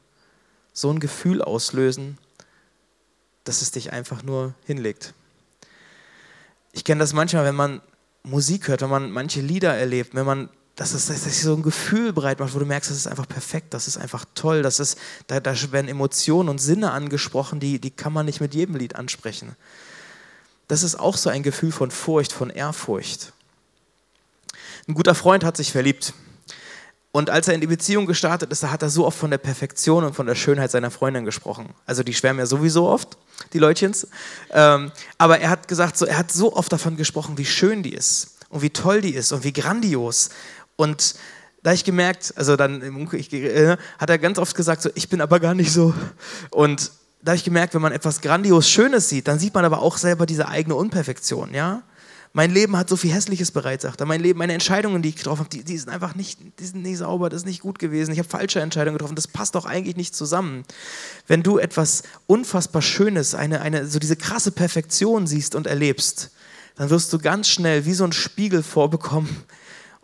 so 0.74 0.90
ein 0.90 1.00
Gefühl 1.00 1.40
auslösen, 1.40 2.18
dass 3.44 3.62
es 3.62 3.70
dich 3.70 3.94
einfach 3.94 4.22
nur 4.22 4.52
hinlegt. 4.66 5.14
Ich 6.72 6.84
kenne 6.84 6.98
das 6.98 7.14
manchmal, 7.14 7.46
wenn 7.46 7.54
man 7.54 7.80
Musik 8.24 8.68
hört, 8.68 8.82
wenn 8.82 8.90
man 8.90 9.10
manche 9.10 9.40
Lieder 9.40 9.74
erlebt, 9.74 10.14
wenn 10.14 10.26
man 10.26 10.50
dass 10.76 10.92
es, 10.92 11.06
dass 11.06 11.26
es 11.26 11.40
so 11.40 11.54
ein 11.54 11.62
Gefühl 11.62 12.12
breit 12.12 12.38
macht, 12.38 12.54
wo 12.54 12.58
du 12.58 12.66
merkst, 12.66 12.90
das 12.90 12.98
ist 12.98 13.06
einfach 13.06 13.26
perfekt, 13.26 13.74
das 13.74 13.88
ist 13.88 13.96
einfach 13.96 14.24
toll, 14.34 14.62
das 14.62 14.78
ist, 14.78 14.98
da, 15.26 15.40
da 15.40 15.54
werden 15.72 15.88
Emotionen 15.88 16.48
und 16.48 16.58
Sinne 16.58 16.92
angesprochen, 16.92 17.60
die, 17.60 17.80
die 17.80 17.90
kann 17.90 18.12
man 18.12 18.26
nicht 18.26 18.40
mit 18.40 18.54
jedem 18.54 18.76
Lied 18.76 18.94
ansprechen. 18.94 19.56
Das 20.68 20.82
ist 20.82 20.96
auch 20.96 21.16
so 21.16 21.30
ein 21.30 21.42
Gefühl 21.42 21.72
von 21.72 21.90
Furcht, 21.90 22.32
von 22.32 22.50
Ehrfurcht. 22.50 23.32
Ein 24.86 24.94
guter 24.94 25.14
Freund 25.14 25.44
hat 25.44 25.56
sich 25.56 25.72
verliebt 25.72 26.12
Und 27.16 27.30
als 27.30 27.48
er 27.48 27.54
in 27.54 27.62
die 27.62 27.66
Beziehung 27.66 28.04
gestartet 28.04 28.52
ist, 28.52 28.62
da 28.62 28.70
hat 28.70 28.82
er 28.82 28.90
so 28.90 29.06
oft 29.06 29.18
von 29.18 29.30
der 29.30 29.38
Perfektion 29.38 30.04
und 30.04 30.14
von 30.14 30.26
der 30.26 30.34
Schönheit 30.34 30.70
seiner 30.70 30.90
Freundin 30.90 31.24
gesprochen. 31.24 31.70
Also 31.86 32.02
die 32.02 32.12
schwärmen 32.12 32.40
ja 32.40 32.46
sowieso 32.46 32.86
oft, 32.86 33.16
die 33.54 33.58
Leutchens. 33.58 34.06
Ähm, 34.50 34.92
aber 35.16 35.40
er 35.40 35.48
hat 35.48 35.66
gesagt, 35.66 35.96
so, 35.96 36.04
er 36.04 36.18
hat 36.18 36.30
so 36.30 36.54
oft 36.54 36.70
davon 36.70 36.98
gesprochen, 36.98 37.38
wie 37.38 37.46
schön 37.46 37.82
die 37.82 37.94
ist 37.94 38.36
und 38.50 38.60
wie 38.60 38.68
toll 38.68 39.00
die 39.00 39.14
ist 39.14 39.32
und 39.32 39.44
wie 39.44 39.54
grandios. 39.54 40.28
Und 40.76 41.14
da 41.62 41.72
ich 41.72 41.84
gemerkt, 41.84 42.32
also 42.36 42.54
dann 42.54 42.80
äh, 42.82 43.76
hat 43.98 44.10
er 44.10 44.18
ganz 44.18 44.38
oft 44.38 44.54
gesagt, 44.54 44.82
so, 44.82 44.90
ich 44.94 45.08
bin 45.08 45.20
aber 45.20 45.40
gar 45.40 45.54
nicht 45.54 45.72
so. 45.72 45.94
Und 46.50 46.92
da 47.22 47.34
ich 47.34 47.42
gemerkt, 47.42 47.74
wenn 47.74 47.82
man 47.82 47.92
etwas 47.92 48.20
grandios 48.20 48.70
Schönes 48.70 49.08
sieht, 49.08 49.26
dann 49.26 49.38
sieht 49.38 49.52
man 49.52 49.64
aber 49.64 49.82
auch 49.82 49.96
selber 49.96 50.26
diese 50.26 50.46
eigene 50.46 50.76
Unperfektion, 50.76 51.52
ja. 51.52 51.82
Mein 52.32 52.50
Leben 52.50 52.76
hat 52.76 52.88
so 52.88 52.96
viel 52.96 53.12
Hässliches 53.12 53.50
bereits, 53.50 53.82
sagt 53.84 54.00
er. 54.00 54.06
Mein 54.06 54.20
Leben, 54.20 54.38
meine 54.38 54.52
Entscheidungen, 54.52 55.00
die 55.00 55.08
ich 55.08 55.16
getroffen 55.16 55.40
habe, 55.40 55.48
die, 55.48 55.64
die 55.64 55.78
sind 55.78 55.88
einfach 55.88 56.14
nicht, 56.14 56.38
die 56.60 56.66
sind 56.66 56.82
nicht 56.82 56.98
sauber, 56.98 57.30
das 57.30 57.40
ist 57.40 57.46
nicht 57.46 57.62
gut 57.62 57.78
gewesen. 57.78 58.12
Ich 58.12 58.18
habe 58.18 58.28
falsche 58.28 58.60
Entscheidungen 58.60 58.98
getroffen, 58.98 59.16
das 59.16 59.26
passt 59.26 59.54
doch 59.54 59.64
eigentlich 59.64 59.96
nicht 59.96 60.14
zusammen. 60.14 60.64
Wenn 61.26 61.42
du 61.42 61.56
etwas 61.56 62.02
unfassbar 62.26 62.82
Schönes, 62.82 63.34
eine, 63.34 63.62
eine, 63.62 63.86
so 63.86 63.98
diese 63.98 64.16
krasse 64.16 64.50
Perfektion 64.50 65.26
siehst 65.26 65.54
und 65.54 65.66
erlebst, 65.66 66.30
dann 66.76 66.90
wirst 66.90 67.10
du 67.12 67.18
ganz 67.18 67.48
schnell 67.48 67.86
wie 67.86 67.94
so 67.94 68.04
ein 68.04 68.12
Spiegel 68.12 68.62
vorbekommen 68.62 69.44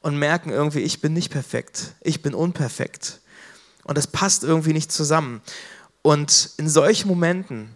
und 0.03 0.19
merken 0.19 0.51
irgendwie, 0.51 0.81
ich 0.81 1.01
bin 1.01 1.13
nicht 1.13 1.31
perfekt, 1.31 1.95
ich 2.01 2.23
bin 2.23 2.35
unperfekt. 2.35 3.21
Und 3.85 3.99
das 3.99 4.07
passt 4.07 4.45
irgendwie 4.45 4.73
nicht 4.73 4.93
zusammen. 4.93 5.41
Und 6.03 6.51
in 6.57 6.69
solchen 6.69 7.09
Momenten, 7.09 7.69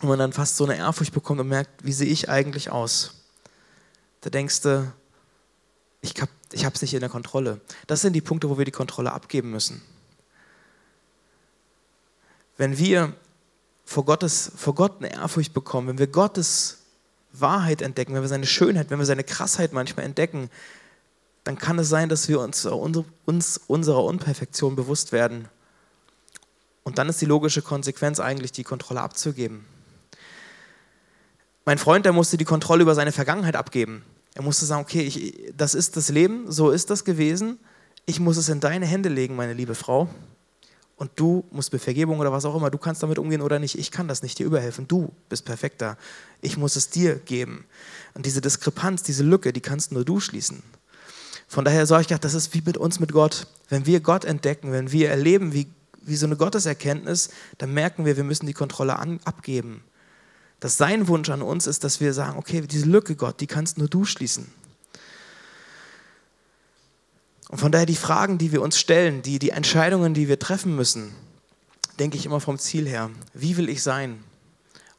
wo 0.00 0.08
man 0.08 0.18
dann 0.18 0.32
fast 0.32 0.56
so 0.56 0.64
eine 0.64 0.76
Ehrfurcht 0.76 1.14
bekommt 1.14 1.40
und 1.40 1.48
merkt, 1.48 1.84
wie 1.84 1.92
sehe 1.92 2.08
ich 2.08 2.28
eigentlich 2.28 2.70
aus? 2.70 3.24
da 4.24 4.30
denkst 4.30 4.62
du, 4.62 4.90
ich 6.00 6.14
habe 6.18 6.30
ich 6.50 6.64
es 6.64 6.82
nicht 6.82 6.94
in 6.94 7.00
der 7.00 7.10
Kontrolle. 7.10 7.60
Das 7.86 8.00
sind 8.00 8.14
die 8.14 8.22
Punkte, 8.22 8.48
wo 8.48 8.56
wir 8.56 8.64
die 8.64 8.70
Kontrolle 8.70 9.12
abgeben 9.12 9.50
müssen. 9.50 9.82
Wenn 12.56 12.78
wir 12.78 13.12
vor, 13.84 14.06
Gottes, 14.06 14.50
vor 14.56 14.74
Gott 14.74 14.96
eine 14.98 15.12
Ehrfurcht 15.12 15.52
bekommen, 15.52 15.88
wenn 15.88 15.98
wir 15.98 16.06
Gottes 16.06 16.78
Wahrheit 17.32 17.82
entdecken, 17.82 18.14
wenn 18.14 18.22
wir 18.22 18.28
seine 18.28 18.46
Schönheit, 18.46 18.88
wenn 18.88 18.98
wir 18.98 19.04
seine 19.04 19.24
Krassheit 19.24 19.74
manchmal 19.74 20.06
entdecken, 20.06 20.48
dann 21.44 21.58
kann 21.58 21.78
es 21.78 21.88
sein, 21.88 22.08
dass 22.08 22.28
wir 22.28 22.40
uns, 22.40 22.66
uns 22.66 23.60
unserer 23.66 24.02
Unperfektion 24.02 24.76
bewusst 24.76 25.12
werden. 25.12 25.48
Und 26.82 26.98
dann 26.98 27.08
ist 27.08 27.20
die 27.20 27.26
logische 27.26 27.62
Konsequenz 27.62 28.18
eigentlich, 28.18 28.52
die 28.52 28.64
Kontrolle 28.64 29.02
abzugeben. 29.02 29.64
Mein 31.66 31.78
Freund, 31.78 32.04
der 32.04 32.12
musste 32.12 32.36
die 32.36 32.44
Kontrolle 32.44 32.82
über 32.82 32.94
seine 32.94 33.12
Vergangenheit 33.12 33.56
abgeben. 33.56 34.04
Er 34.34 34.42
musste 34.42 34.66
sagen, 34.66 34.82
okay, 34.82 35.02
ich, 35.02 35.52
das 35.56 35.74
ist 35.74 35.96
das 35.96 36.08
Leben, 36.08 36.50
so 36.50 36.70
ist 36.70 36.90
das 36.90 37.04
gewesen. 37.04 37.58
Ich 38.04 38.20
muss 38.20 38.36
es 38.36 38.48
in 38.48 38.60
deine 38.60 38.84
Hände 38.84 39.08
legen, 39.08 39.36
meine 39.36 39.54
liebe 39.54 39.74
Frau. 39.74 40.08
Und 40.96 41.10
du 41.16 41.44
musst 41.50 41.72
mir 41.72 41.78
Vergebung 41.78 42.20
oder 42.20 42.32
was 42.32 42.44
auch 42.44 42.54
immer, 42.54 42.70
du 42.70 42.78
kannst 42.78 43.02
damit 43.02 43.18
umgehen 43.18 43.40
oder 43.40 43.58
nicht. 43.58 43.78
Ich 43.78 43.90
kann 43.90 44.08
das 44.08 44.22
nicht 44.22 44.38
dir 44.38 44.46
überhelfen. 44.46 44.86
Du 44.86 45.12
bist 45.28 45.44
perfekter. 45.44 45.96
Ich 46.40 46.56
muss 46.56 46.76
es 46.76 46.90
dir 46.90 47.16
geben. 47.16 47.64
Und 48.14 48.26
diese 48.26 48.40
Diskrepanz, 48.40 49.02
diese 49.02 49.24
Lücke, 49.24 49.52
die 49.52 49.60
kannst 49.60 49.92
nur 49.92 50.04
du 50.04 50.20
schließen. 50.20 50.62
Von 51.54 51.64
daher 51.64 51.86
sage 51.86 52.02
ich 52.02 52.08
gedacht, 52.08 52.24
das 52.24 52.34
ist 52.34 52.52
wie 52.52 52.62
mit 52.66 52.76
uns 52.76 53.00
mit 53.00 53.12
Gott. 53.12 53.46
Wenn 53.68 53.86
wir 53.86 54.00
Gott 54.00 54.24
entdecken, 54.24 54.72
wenn 54.72 54.90
wir 54.90 55.08
erleben, 55.08 55.52
wie, 55.54 55.68
wie 56.02 56.16
so 56.16 56.26
eine 56.26 56.36
Gotteserkenntnis, 56.36 57.30
dann 57.58 57.72
merken 57.72 58.04
wir, 58.04 58.16
wir 58.16 58.24
müssen 58.24 58.46
die 58.46 58.52
Kontrolle 58.52 58.98
an, 58.98 59.20
abgeben 59.24 59.84
dass 60.64 60.78
sein 60.78 61.08
Wunsch 61.08 61.28
an 61.28 61.42
uns 61.42 61.66
ist, 61.66 61.84
dass 61.84 62.00
wir 62.00 62.14
sagen, 62.14 62.38
okay, 62.38 62.62
diese 62.62 62.86
Lücke, 62.86 63.16
Gott, 63.16 63.38
die 63.42 63.46
kannst 63.46 63.76
nur 63.76 63.86
du 63.86 64.06
schließen. 64.06 64.50
Und 67.50 67.58
von 67.58 67.70
daher 67.70 67.84
die 67.84 67.96
Fragen, 67.96 68.38
die 68.38 68.50
wir 68.50 68.62
uns 68.62 68.78
stellen, 68.78 69.20
die, 69.20 69.38
die 69.38 69.50
Entscheidungen, 69.50 70.14
die 70.14 70.26
wir 70.26 70.38
treffen 70.38 70.74
müssen, 70.74 71.14
denke 71.98 72.16
ich 72.16 72.24
immer 72.24 72.40
vom 72.40 72.58
Ziel 72.58 72.88
her. 72.88 73.10
Wie 73.34 73.58
will 73.58 73.68
ich 73.68 73.82
sein? 73.82 74.24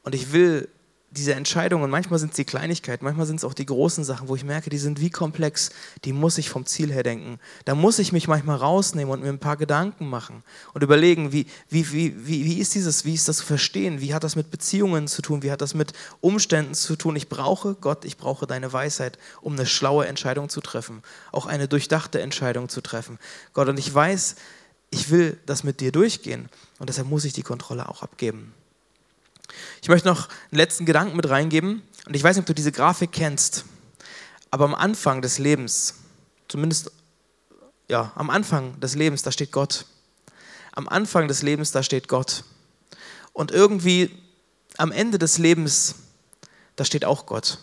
Und 0.04 0.14
ich 0.14 0.32
will 0.34 0.70
diese 1.16 1.34
Entscheidungen, 1.34 1.90
manchmal 1.90 2.20
sind 2.20 2.30
es 2.30 2.36
die 2.36 2.46
Kleinigkeiten, 2.46 3.06
manchmal 3.06 3.26
sind 3.26 3.38
es 3.38 3.44
auch 3.44 3.54
die 3.54 3.66
großen 3.66 4.04
Sachen, 4.04 4.28
wo 4.28 4.36
ich 4.36 4.44
merke, 4.44 4.70
die 4.70 4.78
sind 4.78 5.00
wie 5.00 5.10
komplex, 5.10 5.72
die 6.04 6.14
muss 6.14 6.38
ich 6.38 6.50
vom 6.50 6.66
Ziel 6.66 6.92
her 6.92 7.04
denken. 7.04 7.40
Da 7.64 7.74
muss 7.74 8.00
ich 8.00 8.12
mich 8.12 8.28
manchmal 8.28 8.58
rausnehmen 8.58 9.14
und 9.14 9.22
mir 9.22 9.30
ein 9.30 9.40
paar 9.40 9.58
Gedanken 9.58 10.08
machen 10.10 10.44
und 10.74 10.84
überlegen, 10.84 11.32
wie, 11.32 11.48
wie, 11.70 11.92
wie, 11.92 12.28
wie, 12.28 12.46
wie 12.46 12.60
ist 12.60 12.76
dieses, 12.76 13.06
wie 13.06 13.14
ist 13.14 13.28
das 13.28 13.38
zu 13.38 13.46
verstehen, 13.46 14.02
wie 14.02 14.14
hat 14.14 14.24
das 14.24 14.36
mit 14.36 14.52
Beziehungen 14.52 15.08
zu 15.08 15.22
tun, 15.22 15.42
wie 15.42 15.52
hat 15.52 15.62
das 15.62 15.74
mit 15.74 15.94
Umständen 16.22 16.74
zu 16.74 16.96
tun. 16.96 17.16
Ich 17.16 17.30
brauche 17.30 17.76
Gott, 17.76 18.04
ich 18.06 18.18
brauche 18.18 18.46
deine 18.46 18.74
Weisheit, 18.74 19.18
um 19.42 19.54
eine 19.54 19.66
schlaue 19.66 20.08
Entscheidung 20.08 20.50
zu 20.50 20.62
treffen, 20.62 21.02
auch 21.32 21.46
eine 21.46 21.68
durchdachte 21.68 22.22
Entscheidung 22.22 22.68
zu 22.70 22.82
treffen. 22.82 23.20
Gott, 23.54 23.70
und 23.70 23.80
ich 23.80 23.94
weiß, 23.94 24.36
ich 24.90 25.10
will 25.10 25.38
das 25.46 25.64
mit 25.64 25.80
dir 25.80 25.92
durchgehen 25.92 26.50
und 26.80 26.90
deshalb 26.90 27.08
muss 27.08 27.26
ich 27.26 27.34
die 27.34 27.42
Kontrolle 27.42 27.88
auch 27.90 28.04
abgeben. 28.04 28.54
Ich 29.82 29.90
möchte 29.90 30.08
noch 30.08 30.30
einen 30.52 30.58
letzten 30.60 30.86
Gedanken 30.86 31.16
mit 31.16 31.30
reingeben. 31.30 31.82
Und 32.06 32.16
ich 32.16 32.24
weiß 32.24 32.36
nicht, 32.36 32.44
ob 32.44 32.48
du 32.48 32.54
diese 32.54 32.72
Grafik 32.72 33.12
kennst. 33.12 33.66
Aber 34.52 34.66
am 34.66 34.76
Anfang 34.76 35.22
des 35.22 35.38
Lebens, 35.40 35.96
zumindest 36.48 36.92
ja, 37.88 38.12
am 38.16 38.30
Anfang 38.30 38.80
des 38.80 38.96
Lebens, 38.96 39.22
da 39.22 39.32
steht 39.32 39.52
Gott. 39.52 39.86
Am 40.72 40.88
Anfang 40.88 41.28
des 41.28 41.42
Lebens, 41.42 41.72
da 41.72 41.84
steht 41.84 42.08
Gott. 42.08 42.44
Und 43.34 43.52
irgendwie 43.52 44.12
am 44.78 44.92
Ende 44.92 45.20
des 45.20 45.38
Lebens, 45.38 45.96
da 46.76 46.86
steht 46.86 47.06
auch 47.06 47.26
Gott. 47.26 47.60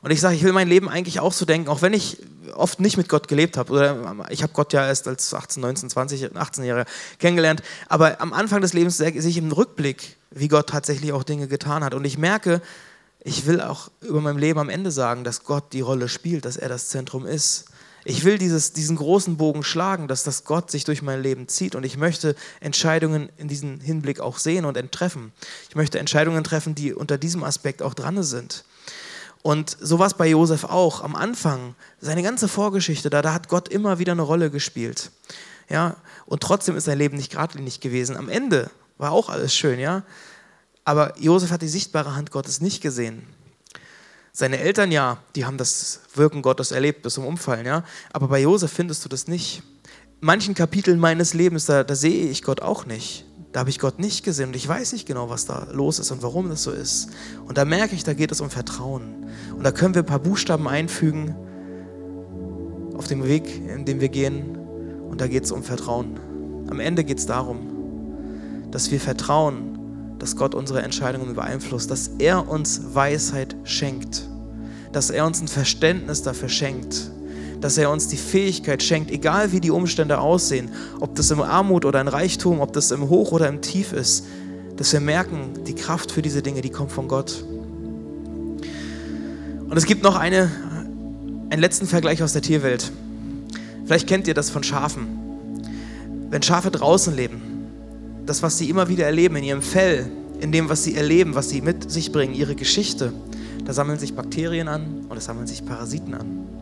Und 0.00 0.10
ich 0.10 0.20
sage, 0.20 0.36
ich 0.36 0.42
will 0.42 0.52
mein 0.52 0.68
Leben 0.68 0.88
eigentlich 0.88 1.20
auch 1.20 1.32
so 1.32 1.44
denken, 1.44 1.68
auch 1.68 1.82
wenn 1.82 1.92
ich 1.92 2.18
oft 2.54 2.80
nicht 2.80 2.96
mit 2.96 3.08
Gott 3.08 3.28
gelebt 3.28 3.56
habe. 3.56 3.72
Oder 3.72 4.26
ich 4.30 4.42
habe 4.42 4.52
Gott 4.52 4.72
ja 4.72 4.86
erst 4.86 5.08
als 5.08 5.32
18, 5.32 5.60
19, 5.60 5.90
20, 5.90 6.36
18 6.36 6.64
Jahre 6.64 6.84
kennengelernt. 7.18 7.62
Aber 7.88 8.20
am 8.20 8.32
Anfang 8.32 8.60
des 8.60 8.72
Lebens 8.72 8.96
sehe 8.98 9.10
ich 9.10 9.36
im 9.36 9.52
Rückblick, 9.52 10.16
wie 10.30 10.48
Gott 10.48 10.68
tatsächlich 10.68 11.12
auch 11.12 11.24
Dinge 11.24 11.48
getan 11.48 11.84
hat. 11.84 11.94
Und 11.94 12.04
ich 12.04 12.18
merke, 12.18 12.60
ich 13.22 13.46
will 13.46 13.60
auch 13.60 13.90
über 14.02 14.20
mein 14.20 14.38
Leben 14.38 14.58
am 14.58 14.68
Ende 14.68 14.90
sagen, 14.90 15.24
dass 15.24 15.44
Gott 15.44 15.72
die 15.72 15.80
Rolle 15.80 16.08
spielt, 16.08 16.44
dass 16.44 16.56
er 16.56 16.68
das 16.68 16.88
Zentrum 16.88 17.26
ist. 17.26 17.66
Ich 18.06 18.24
will 18.24 18.36
dieses, 18.36 18.74
diesen 18.74 18.96
großen 18.96 19.38
Bogen 19.38 19.62
schlagen, 19.62 20.08
dass 20.08 20.24
das 20.24 20.44
Gott 20.44 20.70
sich 20.70 20.84
durch 20.84 21.00
mein 21.00 21.22
Leben 21.22 21.48
zieht 21.48 21.74
und 21.74 21.84
ich 21.84 21.96
möchte 21.96 22.36
Entscheidungen 22.60 23.30
in 23.38 23.48
diesem 23.48 23.80
Hinblick 23.80 24.20
auch 24.20 24.38
sehen 24.38 24.66
und 24.66 24.76
enttreffen. 24.76 25.32
Ich 25.70 25.74
möchte 25.74 25.98
Entscheidungen 25.98 26.44
treffen, 26.44 26.74
die 26.74 26.92
unter 26.92 27.16
diesem 27.16 27.42
Aspekt 27.44 27.80
auch 27.82 27.94
dran 27.94 28.22
sind. 28.22 28.64
Und 29.44 29.76
so 29.78 29.98
war 29.98 30.06
es 30.06 30.14
bei 30.14 30.26
Josef 30.26 30.64
auch. 30.64 31.02
Am 31.02 31.14
Anfang, 31.14 31.74
seine 32.00 32.22
ganze 32.22 32.48
Vorgeschichte, 32.48 33.10
da, 33.10 33.20
da 33.20 33.34
hat 33.34 33.48
Gott 33.48 33.68
immer 33.68 33.98
wieder 33.98 34.12
eine 34.12 34.22
Rolle 34.22 34.50
gespielt. 34.50 35.10
Ja, 35.68 35.96
und 36.24 36.42
trotzdem 36.42 36.78
ist 36.78 36.84
sein 36.84 36.96
Leben 36.96 37.18
nicht 37.18 37.32
geradlinig 37.32 37.80
gewesen. 37.80 38.16
Am 38.16 38.30
Ende 38.30 38.70
war 38.96 39.12
auch 39.12 39.28
alles 39.28 39.54
schön, 39.54 39.78
ja. 39.78 40.02
Aber 40.86 41.12
Josef 41.20 41.50
hat 41.50 41.60
die 41.60 41.68
sichtbare 41.68 42.16
Hand 42.16 42.30
Gottes 42.30 42.62
nicht 42.62 42.80
gesehen. 42.80 43.22
Seine 44.32 44.60
Eltern 44.60 44.90
ja, 44.90 45.18
die 45.36 45.44
haben 45.44 45.58
das 45.58 46.00
Wirken 46.14 46.40
Gottes 46.40 46.70
erlebt 46.70 47.02
bis 47.02 47.12
zum 47.12 47.26
Umfallen, 47.26 47.66
ja. 47.66 47.84
Aber 48.14 48.28
bei 48.28 48.40
Josef 48.40 48.72
findest 48.72 49.04
du 49.04 49.10
das 49.10 49.28
nicht. 49.28 49.62
In 50.22 50.26
manchen 50.26 50.54
Kapiteln 50.54 50.98
meines 50.98 51.34
Lebens, 51.34 51.66
da, 51.66 51.84
da 51.84 51.94
sehe 51.94 52.30
ich 52.30 52.42
Gott 52.42 52.62
auch 52.62 52.86
nicht. 52.86 53.26
Da 53.54 53.60
habe 53.60 53.70
ich 53.70 53.78
Gott 53.78 54.00
nicht 54.00 54.24
gesehen 54.24 54.48
und 54.48 54.56
ich 54.56 54.66
weiß 54.66 54.92
nicht 54.94 55.06
genau, 55.06 55.30
was 55.30 55.46
da 55.46 55.68
los 55.70 56.00
ist 56.00 56.10
und 56.10 56.24
warum 56.24 56.48
das 56.48 56.64
so 56.64 56.72
ist. 56.72 57.10
Und 57.46 57.56
da 57.56 57.64
merke 57.64 57.94
ich, 57.94 58.02
da 58.02 58.12
geht 58.12 58.32
es 58.32 58.40
um 58.40 58.50
Vertrauen. 58.50 59.26
Und 59.56 59.62
da 59.62 59.70
können 59.70 59.94
wir 59.94 60.02
ein 60.02 60.06
paar 60.06 60.18
Buchstaben 60.18 60.66
einfügen 60.66 61.36
auf 62.96 63.06
dem 63.06 63.22
Weg, 63.22 63.44
in 63.68 63.84
dem 63.84 64.00
wir 64.00 64.08
gehen. 64.08 64.58
Und 65.08 65.20
da 65.20 65.28
geht 65.28 65.44
es 65.44 65.52
um 65.52 65.62
Vertrauen. 65.62 66.18
Am 66.68 66.80
Ende 66.80 67.04
geht 67.04 67.18
es 67.18 67.26
darum, 67.26 67.60
dass 68.72 68.90
wir 68.90 68.98
vertrauen, 68.98 70.16
dass 70.18 70.34
Gott 70.34 70.56
unsere 70.56 70.82
Entscheidungen 70.82 71.32
beeinflusst, 71.36 71.92
dass 71.92 72.08
er 72.18 72.48
uns 72.48 72.96
Weisheit 72.96 73.54
schenkt, 73.62 74.28
dass 74.90 75.10
er 75.10 75.26
uns 75.26 75.40
ein 75.40 75.46
Verständnis 75.46 76.22
dafür 76.22 76.48
schenkt, 76.48 77.12
dass 77.60 77.78
er 77.78 77.90
uns 77.90 78.08
die 78.08 78.16
Fähigkeit 78.16 78.82
schenkt, 78.82 79.10
egal 79.10 79.52
wie 79.52 79.60
die 79.60 79.70
Umstände 79.70 80.18
aussehen, 80.18 80.70
ob 81.00 81.14
das 81.14 81.30
im 81.30 81.40
Armut 81.40 81.84
oder 81.84 82.00
in 82.00 82.08
Reichtum, 82.08 82.60
ob 82.60 82.72
das 82.72 82.90
im 82.90 83.08
Hoch 83.08 83.32
oder 83.32 83.48
im 83.48 83.60
Tief 83.60 83.92
ist, 83.92 84.26
dass 84.76 84.92
wir 84.92 85.00
merken, 85.00 85.64
die 85.66 85.74
Kraft 85.74 86.10
für 86.10 86.22
diese 86.22 86.42
Dinge, 86.42 86.60
die 86.60 86.70
kommt 86.70 86.92
von 86.92 87.08
Gott. 87.08 87.44
Und 89.68 89.76
es 89.76 89.86
gibt 89.86 90.02
noch 90.02 90.16
eine, 90.16 90.50
einen 91.50 91.60
letzten 91.60 91.86
Vergleich 91.86 92.22
aus 92.22 92.32
der 92.32 92.42
Tierwelt. 92.42 92.92
Vielleicht 93.84 94.06
kennt 94.06 94.26
ihr 94.28 94.34
das 94.34 94.50
von 94.50 94.62
Schafen. 94.62 95.06
Wenn 96.30 96.42
Schafe 96.42 96.70
draußen 96.70 97.14
leben, 97.14 97.42
das, 98.26 98.42
was 98.42 98.58
sie 98.58 98.70
immer 98.70 98.88
wieder 98.88 99.04
erleben 99.06 99.36
in 99.36 99.44
ihrem 99.44 99.62
Fell, 99.62 100.10
in 100.40 100.52
dem, 100.52 100.68
was 100.68 100.84
sie 100.84 100.96
erleben, 100.96 101.34
was 101.34 101.50
sie 101.50 101.60
mit 101.60 101.90
sich 101.90 102.12
bringen, 102.12 102.34
ihre 102.34 102.54
Geschichte, 102.54 103.12
da 103.64 103.72
sammeln 103.72 103.98
sich 103.98 104.14
Bakterien 104.14 104.68
an 104.68 105.06
und 105.08 105.16
es 105.16 105.24
sammeln 105.24 105.46
sich 105.46 105.64
Parasiten 105.64 106.14
an. 106.14 106.53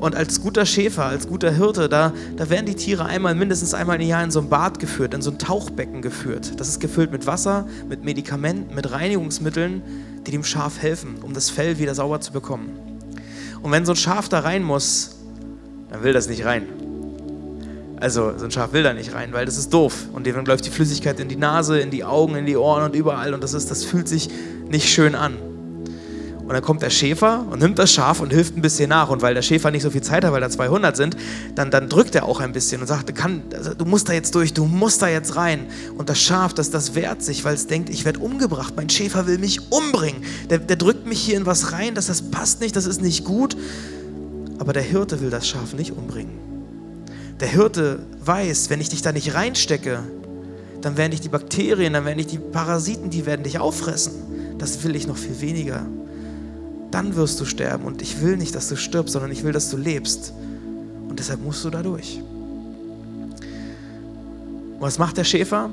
Und 0.00 0.14
als 0.14 0.40
guter 0.40 0.64
Schäfer, 0.64 1.06
als 1.06 1.26
guter 1.26 1.50
Hirte, 1.50 1.88
da, 1.88 2.12
da 2.36 2.48
werden 2.50 2.66
die 2.66 2.76
Tiere 2.76 3.04
einmal, 3.04 3.34
mindestens 3.34 3.74
einmal 3.74 4.00
im 4.00 4.06
Jahr 4.06 4.22
in 4.22 4.30
so 4.30 4.40
ein 4.40 4.48
Bad 4.48 4.78
geführt, 4.78 5.12
in 5.12 5.22
so 5.22 5.30
ein 5.30 5.38
Tauchbecken 5.38 6.02
geführt. 6.02 6.52
Das 6.60 6.68
ist 6.68 6.78
gefüllt 6.78 7.10
mit 7.10 7.26
Wasser, 7.26 7.66
mit 7.88 8.04
Medikamenten, 8.04 8.74
mit 8.74 8.92
Reinigungsmitteln, 8.92 9.82
die 10.26 10.30
dem 10.30 10.44
Schaf 10.44 10.80
helfen, 10.80 11.16
um 11.22 11.34
das 11.34 11.50
Fell 11.50 11.78
wieder 11.78 11.94
sauber 11.94 12.20
zu 12.20 12.32
bekommen. 12.32 12.70
Und 13.60 13.72
wenn 13.72 13.84
so 13.84 13.92
ein 13.92 13.96
Schaf 13.96 14.28
da 14.28 14.40
rein 14.40 14.62
muss, 14.62 15.16
dann 15.90 16.04
will 16.04 16.12
das 16.12 16.28
nicht 16.28 16.44
rein. 16.44 16.66
Also 18.00 18.38
so 18.38 18.44
ein 18.44 18.52
Schaf 18.52 18.72
will 18.72 18.84
da 18.84 18.92
nicht 18.92 19.14
rein, 19.14 19.32
weil 19.32 19.46
das 19.46 19.56
ist 19.56 19.74
doof. 19.74 20.04
Und 20.12 20.26
dem 20.26 20.44
läuft 20.44 20.64
die 20.64 20.70
Flüssigkeit 20.70 21.18
in 21.18 21.28
die 21.28 21.34
Nase, 21.34 21.80
in 21.80 21.90
die 21.90 22.04
Augen, 22.04 22.36
in 22.36 22.46
die 22.46 22.56
Ohren 22.56 22.84
und 22.84 22.94
überall. 22.94 23.34
Und 23.34 23.42
das, 23.42 23.54
ist, 23.54 23.68
das 23.68 23.84
fühlt 23.84 24.06
sich 24.06 24.30
nicht 24.68 24.88
schön 24.88 25.16
an. 25.16 25.47
Und 26.48 26.54
dann 26.54 26.62
kommt 26.62 26.80
der 26.80 26.88
Schäfer 26.88 27.44
und 27.50 27.60
nimmt 27.60 27.78
das 27.78 27.92
Schaf 27.92 28.20
und 28.20 28.32
hilft 28.32 28.56
ein 28.56 28.62
bisschen 28.62 28.88
nach. 28.88 29.10
Und 29.10 29.20
weil 29.20 29.34
der 29.34 29.42
Schäfer 29.42 29.70
nicht 29.70 29.82
so 29.82 29.90
viel 29.90 30.00
Zeit 30.00 30.24
hat, 30.24 30.32
weil 30.32 30.40
da 30.40 30.48
200 30.48 30.96
sind, 30.96 31.14
dann, 31.54 31.70
dann 31.70 31.90
drückt 31.90 32.14
er 32.14 32.24
auch 32.24 32.40
ein 32.40 32.54
bisschen 32.54 32.80
und 32.80 32.86
sagt, 32.86 33.14
kann, 33.14 33.42
also, 33.52 33.74
du 33.74 33.84
musst 33.84 34.08
da 34.08 34.14
jetzt 34.14 34.34
durch, 34.34 34.54
du 34.54 34.64
musst 34.64 35.02
da 35.02 35.08
jetzt 35.08 35.36
rein. 35.36 35.66
Und 35.98 36.08
das 36.08 36.18
Schaf, 36.18 36.54
das, 36.54 36.70
das 36.70 36.94
wehrt 36.94 37.22
sich, 37.22 37.44
weil 37.44 37.54
es 37.54 37.66
denkt, 37.66 37.90
ich 37.90 38.06
werde 38.06 38.20
umgebracht. 38.20 38.72
Mein 38.76 38.88
Schäfer 38.88 39.26
will 39.26 39.36
mich 39.36 39.70
umbringen. 39.70 40.22
Der, 40.48 40.56
der 40.56 40.76
drückt 40.76 41.06
mich 41.06 41.20
hier 41.20 41.36
in 41.36 41.44
was 41.44 41.72
rein, 41.72 41.94
das, 41.94 42.06
das 42.06 42.22
passt 42.22 42.62
nicht, 42.62 42.74
das 42.76 42.86
ist 42.86 43.02
nicht 43.02 43.26
gut. 43.26 43.54
Aber 44.58 44.72
der 44.72 44.82
Hirte 44.82 45.20
will 45.20 45.28
das 45.28 45.46
Schaf 45.46 45.74
nicht 45.74 45.92
umbringen. 45.92 46.32
Der 47.40 47.48
Hirte 47.48 48.06
weiß, 48.24 48.70
wenn 48.70 48.80
ich 48.80 48.88
dich 48.88 49.02
da 49.02 49.12
nicht 49.12 49.34
reinstecke, 49.34 49.98
dann 50.80 50.96
werden 50.96 51.10
dich 51.10 51.20
die 51.20 51.28
Bakterien, 51.28 51.92
dann 51.92 52.06
werden 52.06 52.16
dich 52.16 52.28
die 52.28 52.38
Parasiten, 52.38 53.10
die 53.10 53.26
werden 53.26 53.42
dich 53.42 53.58
auffressen. 53.58 54.14
Das 54.56 54.82
will 54.82 54.96
ich 54.96 55.06
noch 55.06 55.18
viel 55.18 55.42
weniger 55.42 55.84
dann 56.90 57.16
wirst 57.16 57.40
du 57.40 57.44
sterben. 57.44 57.84
Und 57.84 58.02
ich 58.02 58.20
will 58.20 58.36
nicht, 58.36 58.54
dass 58.54 58.68
du 58.68 58.76
stirbst, 58.76 59.12
sondern 59.12 59.30
ich 59.30 59.44
will, 59.44 59.52
dass 59.52 59.70
du 59.70 59.76
lebst. 59.76 60.32
Und 61.08 61.18
deshalb 61.18 61.42
musst 61.42 61.64
du 61.64 61.70
da 61.70 61.82
durch. 61.82 62.20
Und 64.74 64.80
was 64.80 64.98
macht 64.98 65.16
der 65.16 65.24
Schäfer? 65.24 65.70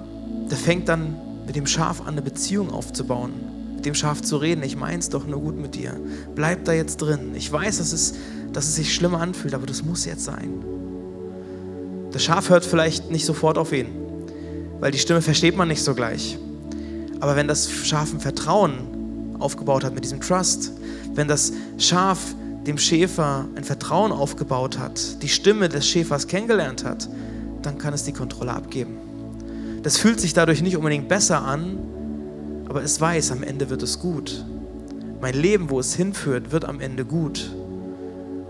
Der 0.50 0.58
fängt 0.58 0.90
dann 0.90 1.16
mit 1.46 1.56
dem 1.56 1.68
Schaf 1.68 2.02
an, 2.02 2.10
eine 2.10 2.22
Beziehung 2.22 2.72
aufzubauen. 2.72 3.32
Mit 3.76 3.86
dem 3.86 3.96
Schaf 3.96 4.22
zu 4.22 4.38
reden. 4.38 4.64
Ich 4.64 4.76
mein's 4.76 5.10
doch 5.10 5.26
nur 5.28 5.40
gut 5.40 5.58
mit 5.58 5.76
dir. 5.76 6.00
Bleib 6.34 6.66
da 6.66 6.74
jetzt 6.74 6.98
drin. 6.98 7.34
Ich 7.36 7.52
weiß, 7.52 7.78
dass 7.78 7.94
es, 7.94 8.16
dass 8.52 8.66
es 8.66 8.76
sich 8.76 8.94
schlimmer 8.94 9.22
anfühlt, 9.22 9.54
aber 9.54 9.66
das 9.66 9.84
muss 9.84 10.06
jetzt 10.06 10.26
sein. 10.26 10.64
Das 12.12 12.24
Schaf 12.24 12.50
hört 12.50 12.66
vielleicht 12.66 13.12
nicht 13.12 13.26
sofort 13.26 13.58
auf 13.58 13.74
ihn, 13.74 13.88
weil 14.80 14.92
die 14.92 14.98
Stimme 14.98 15.22
versteht 15.22 15.58
man 15.58 15.68
nicht 15.68 15.84
so 15.84 15.94
gleich. 15.94 16.40
Aber 17.20 17.36
wenn 17.36 17.48
das 17.48 17.70
Schaf 17.70 18.14
ein 18.14 18.20
Vertrauen 18.20 18.95
aufgebaut 19.40 19.84
hat 19.84 19.94
mit 19.94 20.04
diesem 20.04 20.22
Trust, 20.22 20.72
wenn 21.14 21.28
das 21.28 21.54
Schaf 21.78 22.36
dem 22.66 22.78
Schäfer 22.78 23.46
ein 23.56 23.64
Vertrauen 23.64 24.12
aufgebaut 24.12 24.80
hat, 24.80 25.22
die 25.22 25.30
Stimme 25.30 25.70
des 25.70 25.88
Schäfers 25.88 26.28
kennengelernt 26.28 26.84
hat, 26.84 27.10
dann 27.62 27.78
kann 27.78 27.94
es 27.94 28.04
die 28.04 28.14
Kontrolle 28.14 28.54
abgeben. 28.54 28.98
Das 29.84 29.98
fühlt 29.98 30.20
sich 30.20 30.34
dadurch 30.34 30.62
nicht 30.62 30.78
unbedingt 30.78 31.08
besser 31.08 31.44
an, 31.44 31.78
aber 32.68 32.84
es 32.84 33.00
weiß, 33.00 33.32
am 33.32 33.44
Ende 33.44 33.70
wird 33.70 33.84
es 33.84 34.00
gut. 34.00 34.44
Mein 35.22 35.36
Leben, 35.36 35.70
wo 35.70 35.80
es 35.80 35.94
hinführt, 35.96 36.52
wird 36.52 36.66
am 36.66 36.80
Ende 36.80 37.06
gut. 37.06 37.52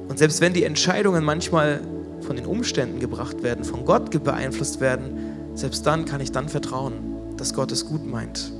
Und 0.07 0.17
selbst 0.17 0.39
wenn 0.41 0.53
die 0.53 0.63
Entscheidungen 0.63 1.23
manchmal 1.23 1.81
von 2.21 2.35
den 2.35 2.45
Umständen 2.45 2.99
gebracht 2.99 3.43
werden, 3.43 3.65
von 3.65 3.85
Gott 3.85 4.23
beeinflusst 4.23 4.79
werden, 4.79 5.17
selbst 5.55 5.85
dann 5.85 6.05
kann 6.05 6.21
ich 6.21 6.31
dann 6.31 6.49
vertrauen, 6.49 6.93
dass 7.37 7.53
Gott 7.53 7.71
es 7.71 7.85
gut 7.85 8.05
meint. 8.05 8.51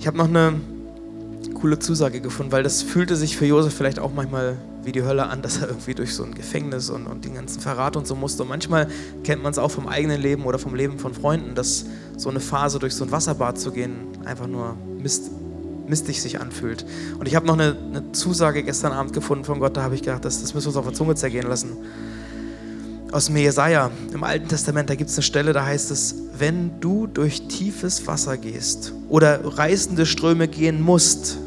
Ich 0.00 0.06
habe 0.06 0.16
noch 0.16 0.28
eine 0.28 0.58
coole 1.52 1.78
Zusage 1.78 2.22
gefunden, 2.22 2.52
weil 2.52 2.62
das 2.62 2.80
fühlte 2.80 3.16
sich 3.16 3.36
für 3.36 3.44
Josef 3.44 3.74
vielleicht 3.74 3.98
auch 3.98 4.14
manchmal 4.14 4.56
wie 4.82 4.92
die 4.92 5.02
Hölle 5.02 5.26
an, 5.26 5.42
dass 5.42 5.58
er 5.58 5.68
irgendwie 5.68 5.92
durch 5.92 6.14
so 6.14 6.24
ein 6.24 6.32
Gefängnis 6.32 6.88
und, 6.88 7.06
und 7.06 7.26
den 7.26 7.34
ganzen 7.34 7.60
Verrat 7.60 7.98
und 7.98 8.06
so 8.06 8.14
musste. 8.14 8.44
Und 8.44 8.48
manchmal 8.48 8.88
kennt 9.24 9.42
man 9.42 9.52
es 9.52 9.58
auch 9.58 9.70
vom 9.70 9.86
eigenen 9.86 10.18
Leben 10.18 10.46
oder 10.46 10.58
vom 10.58 10.74
Leben 10.74 10.98
von 10.98 11.12
Freunden, 11.12 11.54
dass 11.54 11.84
so 12.16 12.30
eine 12.30 12.40
Phase 12.40 12.78
durch 12.78 12.94
so 12.94 13.04
ein 13.04 13.12
Wasserbad 13.12 13.58
zu 13.58 13.72
gehen 13.72 13.92
einfach 14.24 14.46
nur 14.46 14.74
Mist, 15.02 15.32
mistig 15.86 16.22
sich 16.22 16.40
anfühlt. 16.40 16.86
Und 17.18 17.28
ich 17.28 17.36
habe 17.36 17.46
noch 17.46 17.58
eine, 17.58 17.76
eine, 17.76 18.12
Zusage 18.12 18.62
gestern 18.62 18.92
Abend 18.92 19.12
gefunden 19.12 19.44
von 19.44 19.60
Gott, 19.60 19.76
da 19.76 19.82
habe 19.82 19.96
ich 19.96 20.00
gedacht, 20.00 20.24
das, 20.24 20.40
das 20.40 20.54
müssen 20.54 20.64
wir 20.64 20.68
uns 20.68 20.76
auf 20.78 20.86
der 20.86 20.94
Zunge 20.94 21.14
zergehen 21.14 21.46
lassen. 21.46 21.76
Aus 23.12 23.26
dem 23.26 23.36
Jesaja, 23.36 23.90
im 24.12 24.22
Alten 24.22 24.48
Testament, 24.48 24.88
da 24.88 24.94
gibt 24.94 25.10
es 25.10 25.16
eine 25.16 25.24
Stelle, 25.24 25.52
da 25.52 25.64
heißt 25.64 25.90
es, 25.90 26.14
wenn 26.38 26.80
du 26.80 27.08
durch 27.08 27.48
tiefes 27.48 28.06
Wasser 28.06 28.36
gehst 28.36 28.92
oder 29.08 29.40
reißende 29.44 30.06
Ströme 30.06 30.46
gehen 30.46 30.80
musst, 30.80 31.38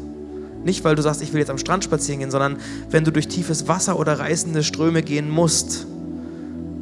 nicht, 0.64 0.84
weil 0.84 0.94
du 0.94 1.02
sagst, 1.02 1.22
ich 1.22 1.32
will 1.32 1.40
jetzt 1.40 1.50
am 1.50 1.58
Strand 1.58 1.84
spazieren 1.84 2.20
gehen, 2.20 2.30
sondern 2.30 2.58
wenn 2.90 3.04
du 3.04 3.12
durch 3.12 3.28
tiefes 3.28 3.68
Wasser 3.68 3.98
oder 3.98 4.18
reißende 4.18 4.62
Ströme 4.62 5.02
gehen 5.02 5.28
musst, 5.28 5.86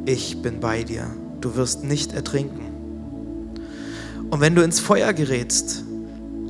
ich 0.05 0.41
bin 0.41 0.59
bei 0.59 0.83
dir. 0.83 1.07
Du 1.41 1.55
wirst 1.55 1.83
nicht 1.83 2.13
ertrinken. 2.13 2.61
Und 4.29 4.39
wenn 4.39 4.55
du 4.55 4.63
ins 4.63 4.79
Feuer 4.79 5.11
gerätst, 5.13 5.83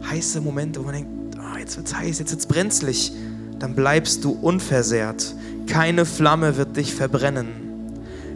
heiße 0.10 0.42
Momente, 0.42 0.80
wo 0.80 0.84
man 0.84 0.94
denkt, 0.94 1.10
oh, 1.38 1.58
jetzt 1.58 1.78
wird's 1.78 1.96
heiß, 1.96 2.20
jetzt 2.20 2.32
wird's 2.32 2.46
brenzlig, 2.46 3.12
dann 3.58 3.76
bleibst 3.76 4.24
du 4.24 4.32
unversehrt. 4.32 5.36
Keine 5.66 6.06
Flamme 6.06 6.58
wird 6.58 6.78
dich 6.78 6.94
verbrennen. 6.94 7.63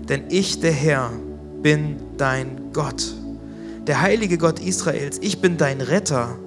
Denn 0.09 0.25
ich, 0.29 0.59
der 0.59 0.71
Herr, 0.71 1.11
bin 1.61 1.97
dein 2.17 2.71
Gott. 2.73 3.13
Der 3.87 4.01
heilige 4.01 4.37
Gott 4.37 4.59
Israels, 4.59 5.17
ich 5.21 5.39
bin 5.41 5.57
dein 5.57 5.81
Retter 5.81 6.37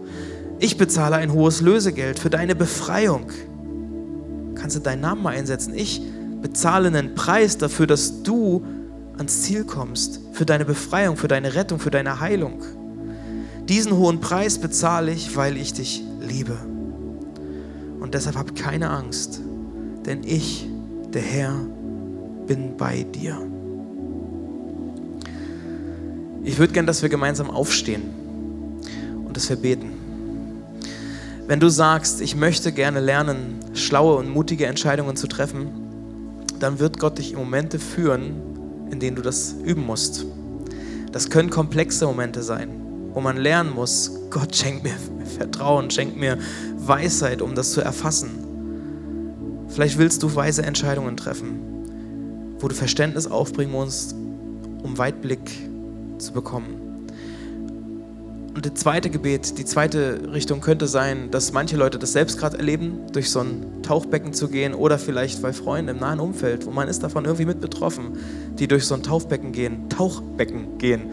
ich 0.62 0.77
bezahle 0.77 1.16
ein 1.16 1.33
hohes 1.33 1.62
Lösegeld 1.62 2.18
für 2.18 2.29
deine 2.29 2.55
Befreiung. 2.55 3.33
Kannst 4.55 4.77
du 4.77 4.81
deinen 4.81 5.01
Namen 5.01 5.23
mal 5.23 5.35
einsetzen? 5.35 5.75
Ich 5.75 6.03
bezahle 6.42 6.88
einen 6.88 7.14
Preis 7.14 7.57
dafür, 7.57 7.87
dass 7.87 8.23
du 8.23 8.62
ans 9.16 9.42
Ziel 9.42 9.64
kommst, 9.64 10.20
für 10.33 10.44
deine 10.44 10.66
Befreiung, 10.66 11.16
für 11.16 11.29
deine 11.29 11.55
Rettung, 11.55 11.79
für 11.79 11.90
deine 11.90 12.20
Heilung. 12.20 12.62
Diesen 13.70 13.96
hohen 13.96 14.20
Preis 14.20 14.59
bezahle 14.59 15.12
ich, 15.12 15.35
weil 15.35 15.57
ich 15.57 15.73
dich 15.73 16.05
liebe. 16.20 16.59
Und 17.99 18.12
deshalb 18.12 18.37
hab 18.37 18.55
keine 18.55 18.90
Angst, 18.90 19.40
denn 20.05 20.25
ich, 20.25 20.68
der 21.14 21.23
Herr, 21.23 21.55
bin 22.46 22.77
bei 22.77 23.03
dir. 23.03 23.49
Ich 26.42 26.59
würde 26.59 26.72
gern, 26.72 26.87
dass 26.87 27.03
wir 27.03 27.09
gemeinsam 27.09 27.50
aufstehen 27.50 28.03
und 29.26 29.37
dass 29.37 29.48
wir 29.48 29.57
beten. 29.57 29.92
Wenn 31.46 31.61
du 31.61 31.68
sagst, 31.68 32.20
ich 32.20 32.37
möchte 32.37 32.72
gerne 32.72 33.00
lernen, 33.00 33.59
schlaue 33.74 34.16
und 34.16 34.29
mutige 34.29 34.66
Entscheidungen 34.66 35.16
zu 35.16 35.26
treffen, 35.26 35.70
dann 36.61 36.79
wird 36.79 36.98
Gott 36.98 37.18
dich 37.18 37.33
in 37.33 37.38
Momente 37.38 37.79
führen, 37.79 38.37
in 38.90 39.00
denen 39.00 39.16
du 39.16 39.22
das 39.22 39.55
üben 39.64 39.85
musst. 39.85 40.24
Das 41.12 41.29
können 41.29 41.50
komplexe 41.50 42.07
Momente 42.07 42.42
sein, 42.42 42.68
wo 43.12 43.20
man 43.20 43.37
lernen 43.37 43.74
muss, 43.74 44.12
Gott 44.31 44.55
schenkt 44.55 44.85
mir 44.85 44.94
Vertrauen, 45.38 45.90
schenkt 45.90 46.16
mir 46.16 46.38
Weisheit, 46.76 47.42
um 47.42 47.55
das 47.55 47.72
zu 47.72 47.81
erfassen. 47.81 48.31
Vielleicht 49.68 49.98
willst 49.98 50.22
du 50.22 50.35
weise 50.35 50.62
Entscheidungen 50.62 51.16
treffen, 51.16 52.57
wo 52.59 52.68
du 52.68 52.74
Verständnis 52.74 53.26
aufbringen 53.26 53.72
musst, 53.72 54.14
um 54.83 54.98
Weitblick 54.98 55.69
zu 56.20 56.33
bekommen. 56.33 56.90
Und 58.54 58.66
das 58.66 58.74
zweite 58.74 59.11
Gebet, 59.11 59.59
die 59.59 59.64
zweite 59.64 60.33
Richtung 60.33 60.61
könnte 60.61 60.88
sein, 60.88 61.30
dass 61.30 61.52
manche 61.52 61.76
Leute 61.76 61.98
das 61.98 62.12
selbst 62.12 62.37
gerade 62.37 62.59
erleben, 62.59 63.06
durch 63.12 63.30
so 63.30 63.40
ein 63.40 63.83
Tauchbecken 63.83 64.33
zu 64.33 64.48
gehen 64.48 64.74
oder 64.74 64.98
vielleicht 64.98 65.40
bei 65.40 65.52
Freunden 65.52 65.90
im 65.90 65.98
nahen 65.98 66.18
Umfeld, 66.18 66.66
wo 66.66 66.70
man 66.70 66.88
ist 66.88 67.02
davon 67.02 67.24
irgendwie 67.24 67.46
mit 67.46 67.61
betroffen, 67.61 68.18
die 68.59 68.66
durch 68.66 68.87
so 68.87 68.94
ein 68.94 69.02
Tauchbecken 69.02 69.52
gehen, 69.52 69.88
Tauchbecken 69.88 70.78
gehen. 70.78 71.12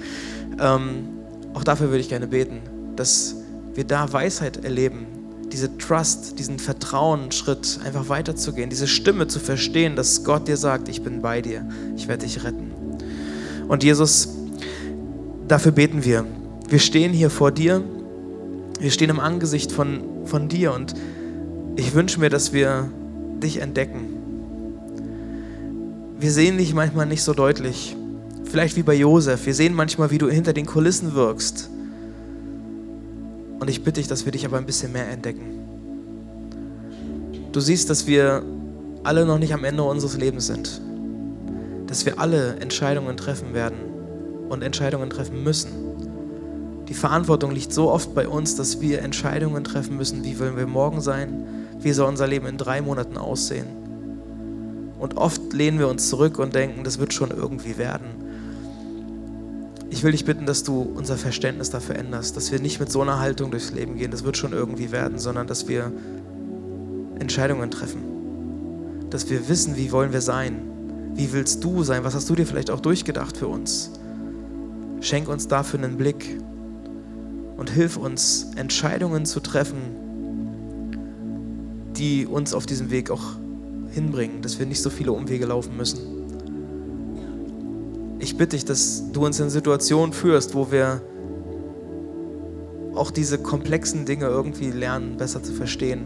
Ähm, 0.59 1.07
auch 1.53 1.63
dafür 1.63 1.87
würde 1.89 1.99
ich 1.99 2.09
gerne 2.09 2.27
beten, 2.27 2.61
dass 2.95 3.35
wir 3.75 3.83
da 3.83 4.11
Weisheit 4.11 4.63
erleben, 4.63 5.05
diese 5.51 5.77
Trust, 5.77 6.39
diesen 6.39 6.59
Vertrauensschritt 6.59 7.79
einfach 7.85 8.09
weiterzugehen, 8.09 8.69
diese 8.69 8.87
Stimme 8.87 9.27
zu 9.27 9.39
verstehen, 9.39 9.95
dass 9.95 10.23
Gott 10.23 10.47
dir 10.47 10.57
sagt, 10.57 10.89
ich 10.89 11.03
bin 11.03 11.21
bei 11.21 11.41
dir, 11.41 11.67
ich 11.95 12.07
werde 12.07 12.25
dich 12.25 12.43
retten. 12.43 12.71
Und 13.67 13.83
Jesus, 13.83 14.36
dafür 15.47 15.71
beten 15.71 16.03
wir 16.03 16.25
wir 16.69 16.79
stehen 16.79 17.13
hier 17.13 17.29
vor 17.29 17.51
dir, 17.51 17.81
wir 18.79 18.91
stehen 18.91 19.09
im 19.09 19.19
Angesicht 19.19 19.71
von, 19.71 20.01
von 20.25 20.49
dir 20.49 20.73
und 20.73 20.93
ich 21.77 21.93
wünsche 21.93 22.19
mir, 22.19 22.29
dass 22.29 22.51
wir 22.51 22.89
dich 23.41 23.61
entdecken. 23.61 24.13
Wir 26.19 26.31
sehen 26.31 26.57
dich 26.57 26.73
manchmal 26.73 27.05
nicht 27.05 27.23
so 27.23 27.33
deutlich, 27.33 27.95
vielleicht 28.43 28.75
wie 28.75 28.83
bei 28.83 28.95
Josef. 28.95 29.45
Wir 29.45 29.53
sehen 29.53 29.73
manchmal, 29.73 30.11
wie 30.11 30.17
du 30.17 30.29
hinter 30.29 30.51
den 30.51 30.65
Kulissen 30.65 31.13
wirkst. 31.13 31.69
Und 33.59 33.69
ich 33.69 33.83
bitte 33.83 34.01
dich, 34.01 34.07
dass 34.07 34.25
wir 34.25 34.31
dich 34.31 34.45
aber 34.45 34.57
ein 34.57 34.65
bisschen 34.65 34.91
mehr 34.91 35.07
entdecken. 35.07 35.59
Du 37.51 37.59
siehst, 37.59 37.89
dass 37.89 38.07
wir 38.07 38.43
alle 39.03 39.25
noch 39.25 39.39
nicht 39.39 39.53
am 39.53 39.63
Ende 39.63 39.83
unseres 39.83 40.17
Lebens 40.17 40.47
sind. 40.47 40.81
Dass 41.87 42.05
wir 42.05 42.19
alle 42.19 42.57
Entscheidungen 42.57 43.15
treffen 43.15 43.53
werden 43.53 43.86
und 44.49 44.61
Entscheidungen 44.61 45.09
treffen 45.09 45.43
müssen. 45.43 45.71
Die 46.87 46.93
Verantwortung 46.93 47.51
liegt 47.51 47.73
so 47.73 47.91
oft 47.91 48.15
bei 48.15 48.27
uns, 48.27 48.55
dass 48.55 48.79
wir 48.81 49.01
Entscheidungen 49.01 49.63
treffen 49.63 49.97
müssen, 49.97 50.23
wie 50.23 50.39
wollen 50.39 50.55
wir 50.55 50.67
morgen 50.67 51.01
sein, 51.01 51.43
wie 51.79 51.91
soll 51.91 52.07
unser 52.07 52.27
Leben 52.27 52.47
in 52.47 52.57
drei 52.57 52.81
Monaten 52.81 53.17
aussehen. 53.17 53.67
Und 54.99 55.17
oft 55.17 55.53
lehnen 55.53 55.79
wir 55.79 55.87
uns 55.89 56.09
zurück 56.09 56.39
und 56.39 56.55
denken, 56.55 56.83
das 56.83 56.97
wird 56.97 57.13
schon 57.13 57.31
irgendwie 57.31 57.77
werden. 57.77 58.07
Ich 59.89 60.03
will 60.03 60.11
dich 60.11 60.25
bitten, 60.25 60.45
dass 60.45 60.63
du 60.63 60.81
unser 60.81 61.17
Verständnis 61.17 61.69
dafür 61.69 61.95
änderst, 61.95 62.35
dass 62.35 62.51
wir 62.51 62.59
nicht 62.59 62.79
mit 62.79 62.91
so 62.91 63.01
einer 63.01 63.19
Haltung 63.19 63.51
durchs 63.51 63.71
Leben 63.71 63.97
gehen, 63.97 64.11
das 64.11 64.23
wird 64.23 64.37
schon 64.37 64.53
irgendwie 64.53 64.91
werden, 64.91 65.19
sondern 65.19 65.47
dass 65.47 65.67
wir 65.67 65.91
Entscheidungen 67.19 67.69
treffen. 67.71 68.01
Dass 69.09 69.29
wir 69.29 69.47
wissen, 69.49 69.77
wie 69.77 69.91
wollen 69.91 70.13
wir 70.13 70.21
sein, 70.21 70.61
Wie 71.17 71.33
willst 71.33 71.63
du 71.63 71.83
sein? 71.83 72.03
Was 72.03 72.13
hast 72.13 72.29
du 72.29 72.35
dir 72.35 72.45
vielleicht 72.45 72.69
auch 72.69 72.79
durchgedacht 72.79 73.37
für 73.37 73.47
uns? 73.47 73.89
Schenk 75.01 75.29
uns 75.29 75.47
dafür 75.47 75.79
einen 75.79 75.97
Blick 75.97 76.39
und 77.57 77.69
hilf 77.69 77.97
uns, 77.97 78.47
Entscheidungen 78.55 79.25
zu 79.25 79.39
treffen, 79.39 79.77
die 81.95 82.25
uns 82.25 82.53
auf 82.53 82.65
diesem 82.65 82.91
Weg 82.91 83.09
auch 83.09 83.23
hinbringen, 83.91 84.41
dass 84.41 84.59
wir 84.59 84.65
nicht 84.65 84.81
so 84.81 84.89
viele 84.89 85.11
Umwege 85.11 85.45
laufen 85.45 85.75
müssen. 85.75 85.99
Ich 88.19 88.37
bitte 88.37 88.55
dich, 88.55 88.65
dass 88.65 89.11
du 89.11 89.25
uns 89.25 89.39
in 89.39 89.49
Situationen 89.49 90.13
führst, 90.13 90.53
wo 90.53 90.71
wir 90.71 91.01
auch 92.95 93.11
diese 93.11 93.37
komplexen 93.37 94.05
Dinge 94.05 94.25
irgendwie 94.25 94.71
lernen, 94.71 95.17
besser 95.17 95.41
zu 95.43 95.53
verstehen. 95.53 96.05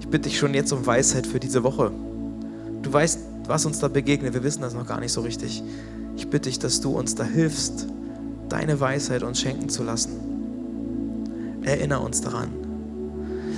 Ich 0.00 0.08
bitte 0.08 0.28
dich 0.28 0.38
schon 0.38 0.54
jetzt 0.54 0.72
um 0.72 0.84
Weisheit 0.86 1.26
für 1.26 1.38
diese 1.38 1.62
Woche. 1.62 1.92
Du 2.82 2.92
weißt, 2.92 3.20
was 3.46 3.64
uns 3.64 3.78
da 3.78 3.88
begegnet, 3.88 4.34
wir 4.34 4.42
wissen 4.42 4.62
das 4.62 4.74
noch 4.74 4.86
gar 4.86 5.00
nicht 5.00 5.12
so 5.12 5.20
richtig. 5.20 5.62
Ich 6.16 6.28
bitte 6.28 6.48
dich, 6.48 6.58
dass 6.58 6.80
du 6.80 6.90
uns 6.90 7.14
da 7.14 7.24
hilfst, 7.24 7.86
deine 8.52 8.80
Weisheit 8.80 9.22
uns 9.22 9.40
schenken 9.40 9.68
zu 9.68 9.82
lassen. 9.82 11.60
Erinnere 11.62 12.00
uns 12.00 12.20
daran. 12.20 12.48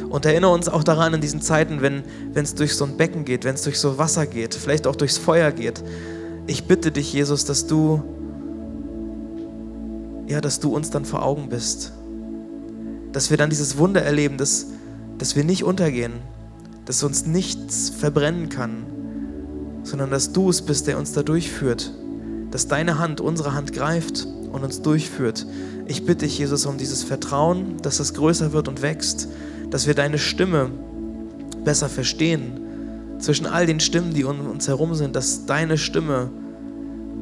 Und 0.09 0.26
erinnere 0.26 0.52
uns 0.52 0.68
auch 0.68 0.85
daran 0.85 1.14
in 1.14 1.20
diesen 1.20 1.40
Zeiten, 1.40 1.81
wenn 1.81 2.05
es 2.35 2.55
durch 2.55 2.76
so 2.76 2.85
ein 2.85 2.96
Becken 2.96 3.24
geht, 3.24 3.44
wenn 3.44 3.55
es 3.55 3.62
durch 3.62 3.78
so 3.78 3.98
Wasser 3.98 4.26
geht, 4.26 4.55
vielleicht 4.55 4.87
auch 4.87 4.96
durchs 4.96 5.18
Feuer 5.18 5.50
geht. 5.52 5.83
Ich 6.46 6.64
bitte 6.64 6.92
dich, 6.92 7.12
Jesus, 7.12 7.44
dass 7.44 7.66
du, 7.66 8.02
ja, 10.28 10.40
dass 10.40 10.61
du 10.61 10.74
uns 10.74 10.90
dann 10.90 11.05
vor 11.05 11.24
Augen 11.24 11.48
bist. 11.48 11.92
Dass 13.12 13.31
wir 13.31 13.37
dann 13.37 13.50
dieses 13.50 13.78
Wunder 13.78 14.02
erleben, 14.02 14.37
dass, 14.37 14.66
dass 15.18 15.35
wir 15.35 15.44
nicht 15.44 15.64
untergehen, 15.64 16.12
dass 16.85 17.02
uns 17.02 17.24
nichts 17.24 17.88
verbrennen 17.90 18.48
kann, 18.48 18.85
sondern 19.83 20.11
dass 20.11 20.33
du 20.33 20.50
es 20.50 20.62
bist, 20.62 20.88
der 20.88 20.98
uns 20.98 21.12
da 21.12 21.22
durchführt. 21.22 21.92
Dass 22.50 22.68
deine 22.68 22.98
Hand 22.98 23.20
unsere 23.20 23.55
Hand 23.55 23.72
greift 23.72 24.26
und 24.53 24.62
uns 24.65 24.83
durchführt. 24.83 25.47
Ich 25.87 26.05
bitte 26.05 26.27
dich, 26.27 26.38
Jesus, 26.38 26.67
um 26.67 26.79
dieses 26.79 27.03
Vertrauen, 27.03 27.79
dass 27.83 27.99
das 27.99 28.15
größer 28.15 28.53
wird 28.53 28.69
und 28.69 28.83
wächst 28.83 29.29
dass 29.73 29.87
wir 29.87 29.95
deine 29.95 30.19
Stimme 30.19 30.71
besser 31.65 31.88
verstehen. 31.88 32.61
Zwischen 33.19 33.47
all 33.47 33.67
den 33.67 33.81
Stimmen, 33.81 34.12
die 34.12 34.25
um 34.25 34.47
uns 34.51 34.69
herum 34.69 34.95
sind, 34.95 35.17
dass 35.17 35.47
deine 35.47 35.79
Stimme 35.79 36.31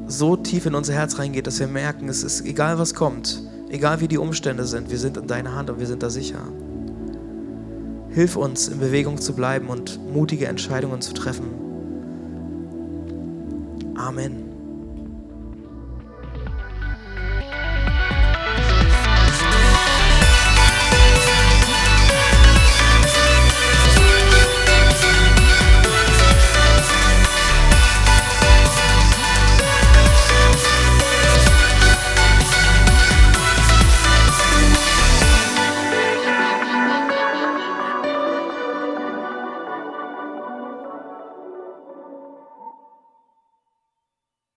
so 0.08 0.34
tief 0.34 0.66
in 0.66 0.74
unser 0.74 0.94
Herz 0.94 1.18
reingeht, 1.20 1.46
dass 1.46 1.60
wir 1.60 1.68
merken, 1.68 2.08
es 2.08 2.24
ist 2.24 2.44
egal, 2.44 2.78
was 2.78 2.94
kommt, 2.94 3.44
egal 3.68 4.00
wie 4.00 4.08
die 4.08 4.18
Umstände 4.18 4.64
sind, 4.64 4.90
wir 4.90 4.98
sind 4.98 5.16
in 5.16 5.28
deiner 5.28 5.54
Hand 5.54 5.70
und 5.70 5.78
wir 5.78 5.86
sind 5.86 6.02
da 6.02 6.10
sicher. 6.10 6.40
Hilf 8.08 8.34
uns, 8.34 8.66
in 8.66 8.80
Bewegung 8.80 9.20
zu 9.20 9.34
bleiben 9.34 9.68
und 9.68 10.00
mutige 10.12 10.48
Entscheidungen 10.48 11.00
zu 11.00 11.14
treffen. 11.14 11.46
Amen. 13.94 14.39